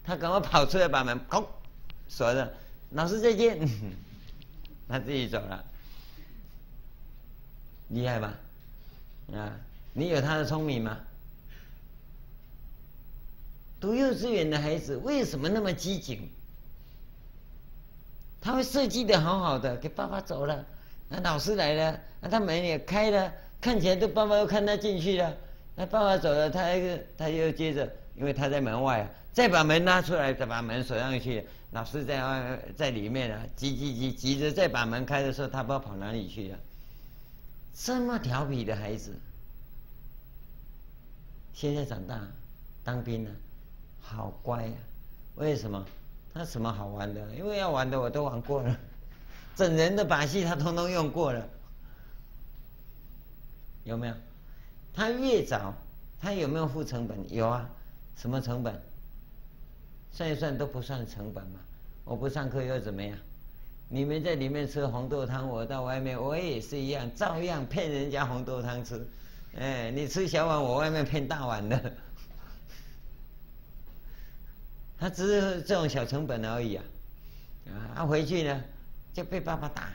[0.06, 1.44] 他赶快跑出来把门砰
[2.08, 2.54] 锁着，
[2.92, 3.60] 老师再见，
[4.88, 5.64] 他自己走了，
[7.90, 8.34] 厉害吧？
[9.34, 9.52] 啊，
[9.94, 10.98] 你有他的聪明吗？
[13.84, 16.30] 读幼稚园的孩子为什么那么机警？
[18.40, 20.66] 他会设计的好好的，给爸爸走了，
[21.10, 25.36] 那老师来了，那他门也开了，看起来都爸爸又看他进去了，
[25.76, 36.58] 那爸爸走了，他又他又接着，因为他在门外啊，再把门拉出来，再把门锁上去，老师在外在里面啊，急急急急着再把门开的时候，他不知道跑哪里去了。
[37.76, 39.12] 这么调皮的孩子，
[41.54, 42.26] 现在长大
[42.86, 43.30] 当兵了。
[44.16, 44.80] 好乖呀、啊，
[45.36, 45.84] 为什么？
[46.34, 47.22] 他什么好玩的？
[47.36, 48.80] 因为要玩的我都玩过了，
[49.56, 51.48] 整人的把戏他通通用过了，
[53.84, 54.16] 有没有？
[54.94, 55.74] 他越早，
[56.22, 57.18] 他有没有付成本？
[57.34, 57.70] 有啊，
[58.16, 58.80] 什么成本？
[60.12, 61.60] 算一算都不算成本嘛。
[62.06, 63.18] 我不上课又怎么样？
[63.90, 69.08] 你们在里面吃红豆汤，我到外面我也是一样，照样骗人家红豆汤吃。
[69.56, 71.94] 哎，你吃小碗，我外面骗大碗的。
[75.04, 76.84] 他只是这种小成本而已啊，
[77.68, 78.64] 啊，他回去呢
[79.12, 79.92] 就被爸爸打，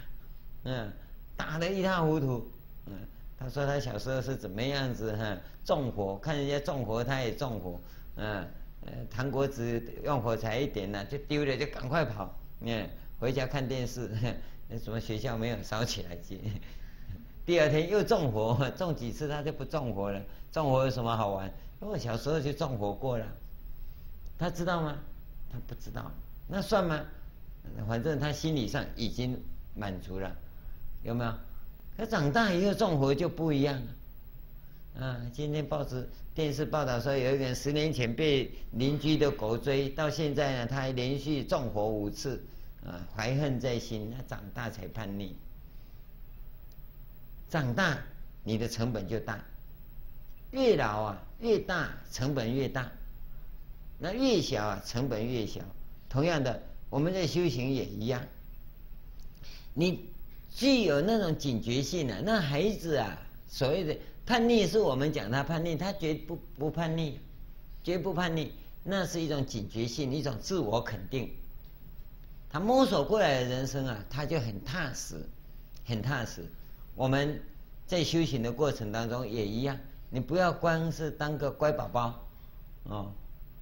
[0.65, 0.93] 嗯，
[1.35, 2.47] 打得一塌糊涂，
[2.85, 2.93] 嗯，
[3.39, 5.35] 他说他小时候是怎么样子哈，
[5.65, 7.81] 纵火，看人家纵火他也纵火，
[8.17, 8.47] 嗯，
[8.85, 12.31] 呃，糖果纸用火柴一点呢就丢了就赶快跑，
[12.61, 12.87] 嗯，
[13.19, 14.11] 回家看电视，
[14.69, 16.39] 那什么学校没有烧起来去，
[17.47, 20.21] 第二天又纵火，纵几次他就不纵火了，
[20.53, 21.51] 纵火有什么好玩？
[21.81, 23.27] 因为我小时候就纵火过了。
[24.39, 24.97] 他知道吗？
[25.51, 26.11] 他不知道，
[26.47, 27.05] 那算吗？
[27.87, 29.39] 反正他心理上已经
[29.75, 30.35] 满足了，
[31.03, 31.35] 有没有？
[31.97, 35.05] 可长大以后纵火就不一样了。
[35.05, 42.43] 啊，今天报纸、电视报道说，有一个人十年前被邻居的狗追，到现在呢，他还连续纵火五次，
[42.85, 44.13] 啊，怀恨在心。
[44.17, 45.35] 他长大才叛逆，
[47.49, 47.99] 长大
[48.45, 49.45] 你的成本就大，
[50.53, 52.91] 越老啊越大，成本越大。
[53.99, 55.61] 那越小啊，成本越小。
[56.09, 58.23] 同样的，我们在修行也一样。
[59.75, 60.09] 你
[60.55, 63.19] 具有那种警觉性啊，那孩子啊，
[63.49, 67.19] 所谓的叛逆，是我们讲他叛逆，他绝不不叛逆，
[67.83, 68.53] 绝不叛逆，
[68.85, 71.31] 那是一种警觉性，一种自我肯定。
[72.51, 75.17] 他摸索过来的人生啊，他就很踏实，
[75.85, 76.47] 很踏实。
[76.95, 77.41] 我们
[77.87, 79.79] 在修行的过程当中也一样，
[80.09, 82.27] 你不要光是当个乖宝宝，
[82.85, 83.13] 哦。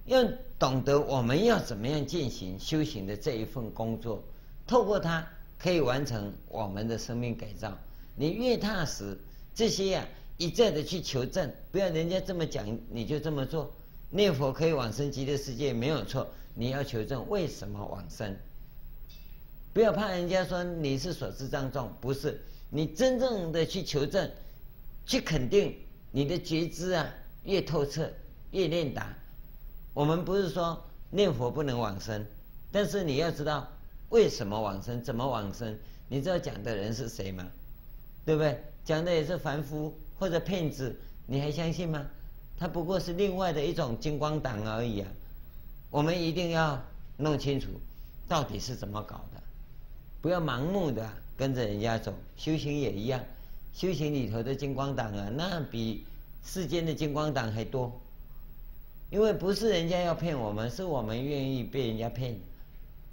[0.07, 0.23] 要
[0.57, 4.23] 懂得我们要怎么样进行修行的这一份工作，
[4.65, 5.27] 透过它
[5.59, 7.77] 可以完成我们的生命改造。
[8.15, 9.17] 你越踏实，
[9.53, 13.71] 这些呀、啊、一再的去求证，不要人家这么讲你就这么做。
[14.09, 18.33] 念佛可以往生极乐世界没有错，你要求证为什么往生。
[19.73, 24.31] 不要怕人家说你是所知障重，不是，你真正的去求证，
[25.05, 25.75] 去肯定
[26.11, 28.09] 你的觉知啊越透彻
[28.51, 29.13] 越练达。
[29.97, 30.79] 我们不是说
[31.09, 32.23] 念佛不能往生，
[32.71, 33.67] 但是你要知道
[34.09, 35.75] 为什么往生，怎么往生？
[36.07, 37.43] 你知道讲的人是谁吗？
[38.23, 38.63] 对不对？
[38.85, 40.95] 讲的也是凡夫或者骗子，
[41.25, 42.05] 你还相信吗？
[42.59, 45.09] 他不过是另外的一种金光党而已啊！
[45.89, 46.79] 我们一定要
[47.17, 47.69] 弄清楚
[48.27, 49.41] 到底是怎么搞的，
[50.21, 52.13] 不要盲目的跟着人家走。
[52.35, 53.19] 修行也一样，
[53.73, 56.05] 修行里头的金光党啊，那比
[56.45, 57.99] 世间的金光党还多。
[59.09, 62.35] 因为不是人家要骗我们，是我们愿意被人家骗。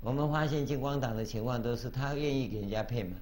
[0.03, 3.16] 我们发现金光党的情况都是他愿意给人家骗嘛，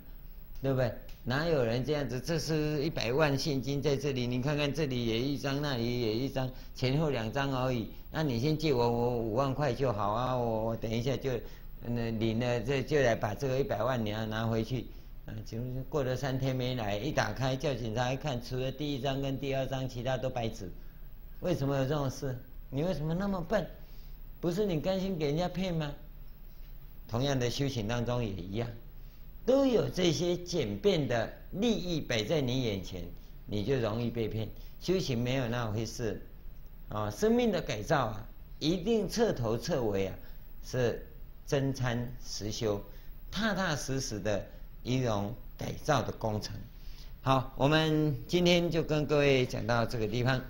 [0.62, 0.93] 对不对？
[1.25, 2.18] 哪有人这样子？
[2.20, 7.89] 这是一百万现金在这里，你看看这里也一张，那里也一张，前后两张而已。
[8.11, 11.31] 那你先借我我五万块就好啊，我我等一下就
[11.87, 14.87] 那领了这就来把这个一百万你要拿回去。
[15.27, 15.59] 啊，就
[15.89, 20.68] 过了三天没来，一打开叫警察一看，除了第一张跟第二张，其他都白纸。
[21.39, 22.37] 为什么有这种事？
[22.75, 23.68] 你为什么那么笨？
[24.41, 25.93] 不是你甘心给人家骗吗？
[27.07, 28.66] 同样的修行当中也一样，
[29.45, 33.05] 都有这些简便的利益摆在你眼前，
[33.45, 34.49] 你就容易被骗。
[34.81, 36.20] 修行没有那回事，
[36.89, 38.27] 啊，生命的改造啊，
[38.59, 40.14] 一定彻头彻尾啊，
[40.64, 41.07] 是
[41.47, 42.83] 真参实修，
[43.31, 44.45] 踏踏实实的。
[44.85, 46.57] 一种改造的工程。
[47.20, 50.43] 好，我们今天就跟各位讲到这个地方。